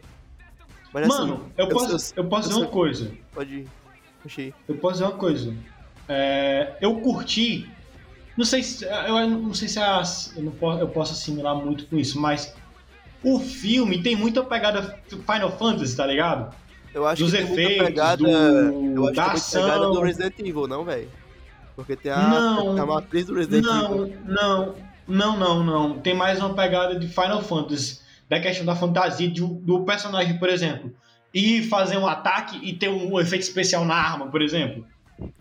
Mas 0.93 1.07
Mano, 1.07 1.33
assim, 1.33 1.43
eu 1.57 1.69
posso, 1.69 2.13
eu 2.15 2.25
posso 2.25 2.47
eu 2.47 2.53
dizer 2.53 2.65
uma 2.65 2.71
coisa. 2.71 3.11
pode 3.33 3.53
ir. 3.55 3.67
Achei. 4.25 4.53
Eu 4.67 4.75
posso 4.75 4.93
dizer 4.93 5.05
uma 5.05 5.17
coisa. 5.17 5.55
É, 6.07 6.75
eu 6.81 6.99
curti. 6.99 7.69
Não 8.37 8.45
sei 8.45 8.63
se. 8.63 8.85
Eu 8.85 9.27
não 9.29 9.53
sei 9.53 9.67
se 9.67 9.79
a- 9.79 10.03
eu, 10.35 10.43
não 10.43 10.51
posso, 10.51 10.79
eu 10.79 10.87
posso 10.87 11.11
assimilar 11.13 11.55
muito 11.55 11.85
com 11.87 11.97
isso, 11.97 12.19
mas 12.19 12.53
o 13.23 13.39
filme 13.39 14.01
tem 14.01 14.15
muita 14.15 14.43
pegada 14.43 14.99
Final 15.09 15.51
Fantasy, 15.57 15.95
tá 15.95 16.05
ligado? 16.05 16.53
Eu 16.93 17.05
acho 17.07 17.23
Dos 17.23 17.31
que 17.31 17.37
tem 17.37 17.45
muita 17.47 17.61
efeitos, 17.61 17.85
pegada. 17.87 18.17
do- 18.17 18.27
eu 18.27 19.03
acho 19.07 19.15
da 19.15 19.29
que 19.29 19.41
tem 19.41 19.61
muita 19.61 19.61
pegada 19.61 19.75
ação. 19.79 19.91
do 19.93 20.01
Resident 20.01 20.39
Evil, 20.39 20.67
não, 20.67 20.83
velho? 20.83 21.09
Porque 21.75 21.95
tem 21.95 22.11
a, 22.11 22.17
Não. 22.27 22.81
a 22.81 22.85
matriz 22.85 23.25
do 23.25 23.33
Resident 23.35 23.63
Não, 23.65 23.85
Evil. 24.05 24.17
não, 24.25 24.75
não, 25.07 25.37
não, 25.39 25.63
não. 25.63 25.99
Tem 25.99 26.13
mais 26.13 26.39
uma 26.39 26.53
pegada 26.53 26.97
de 26.99 27.07
Final 27.07 27.41
Fantasy, 27.43 27.99
da 28.29 28.39
questão 28.39 28.65
da 28.65 28.75
fantasia 28.75 29.29
de- 29.29 29.41
do 29.41 29.83
personagem, 29.83 30.37
por 30.37 30.49
exemplo. 30.49 30.93
E 31.33 31.63
fazer 31.63 31.97
um 31.97 32.05
ataque 32.07 32.59
e 32.61 32.73
ter 32.73 32.89
um 32.89 33.17
efeito 33.19 33.43
especial 33.43 33.85
na 33.85 33.95
arma, 33.95 34.27
por 34.27 34.41
exemplo. 34.41 34.85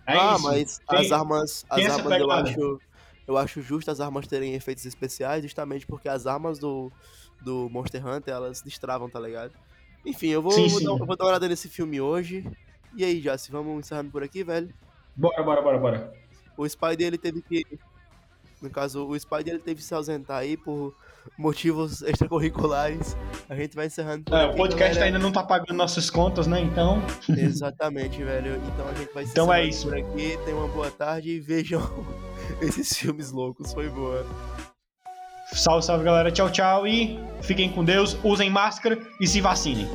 É 0.06 0.16
ah, 0.16 0.34
isso. 0.34 0.42
mas 0.42 0.78
Tem- 0.88 0.98
as 0.98 1.12
armas, 1.12 1.64
as 1.68 1.88
armas 1.88 2.20
eu 2.20 2.30
acho, 2.30 2.80
eu 3.26 3.38
acho 3.38 3.62
justo 3.62 3.90
as 3.90 4.00
armas 4.00 4.26
terem 4.26 4.54
efeitos 4.54 4.84
especiais, 4.84 5.42
justamente 5.42 5.86
porque 5.86 6.08
as 6.08 6.26
armas 6.26 6.58
do, 6.58 6.90
do 7.40 7.68
Monster 7.70 8.06
Hunter, 8.06 8.34
elas 8.34 8.60
destravam, 8.62 9.08
tá 9.08 9.20
ligado? 9.20 9.52
Enfim, 10.04 10.28
eu 10.28 10.42
vou, 10.42 10.52
Sim, 10.52 10.68
vou 10.68 10.78
sim. 10.78 10.84
Dar, 10.84 10.92
eu 10.92 11.06
vou 11.06 11.16
dar 11.16 11.24
uma 11.24 11.30
olhada 11.30 11.48
nesse 11.48 11.68
filme 11.68 12.00
hoje. 12.00 12.44
E 12.94 13.04
aí, 13.04 13.20
Jace, 13.20 13.52
vamos 13.52 13.78
encerrando 13.78 14.10
por 14.10 14.22
aqui, 14.22 14.42
velho? 14.42 14.72
Bora, 15.14 15.42
bora, 15.42 15.62
bora, 15.62 15.78
bora. 15.78 16.14
O 16.56 16.68
Spider, 16.68 17.06
ele 17.06 17.18
teve 17.18 17.42
que... 17.42 17.64
No 18.60 18.68
caso, 18.68 19.06
o 19.06 19.18
Spider, 19.18 19.54
ele 19.54 19.62
teve 19.62 19.80
que 19.80 19.86
se 19.86 19.94
ausentar 19.94 20.38
aí 20.38 20.56
por 20.56 20.94
motivos 21.38 22.02
extracurriculares. 22.02 23.16
A 23.48 23.54
gente 23.54 23.74
vai 23.74 23.86
encerrando 23.86 24.24
por 24.24 24.34
É, 24.34 24.44
aqui, 24.44 24.54
o 24.54 24.56
podcast 24.56 24.94
galera. 24.94 25.06
ainda 25.06 25.18
não 25.18 25.32
tá 25.32 25.42
pagando 25.42 25.74
nossas 25.76 26.10
contas, 26.10 26.46
né? 26.46 26.60
Então, 26.60 27.02
Exatamente, 27.28 28.22
velho. 28.22 28.56
Então 28.72 28.88
a 28.88 28.94
gente 28.94 29.12
vai 29.12 29.24
se 29.24 29.30
Então 29.32 29.52
é 29.52 29.64
isso. 29.64 29.88
por 29.88 29.96
aqui. 29.96 30.38
Tenham 30.44 30.58
uma 30.60 30.68
boa 30.68 30.90
tarde 30.90 31.30
e 31.30 31.40
vejam 31.40 31.80
esses 32.60 32.96
filmes 32.96 33.30
loucos. 33.30 33.72
Foi 33.72 33.88
boa. 33.88 34.24
salve, 35.52 35.84
salve, 35.84 36.04
galera. 36.04 36.30
Tchau, 36.30 36.50
tchau. 36.50 36.86
E 36.86 37.18
fiquem 37.42 37.70
com 37.70 37.84
Deus, 37.84 38.16
usem 38.22 38.50
máscara 38.50 38.98
e 39.20 39.26
se 39.26 39.40
vacinem. 39.40 39.88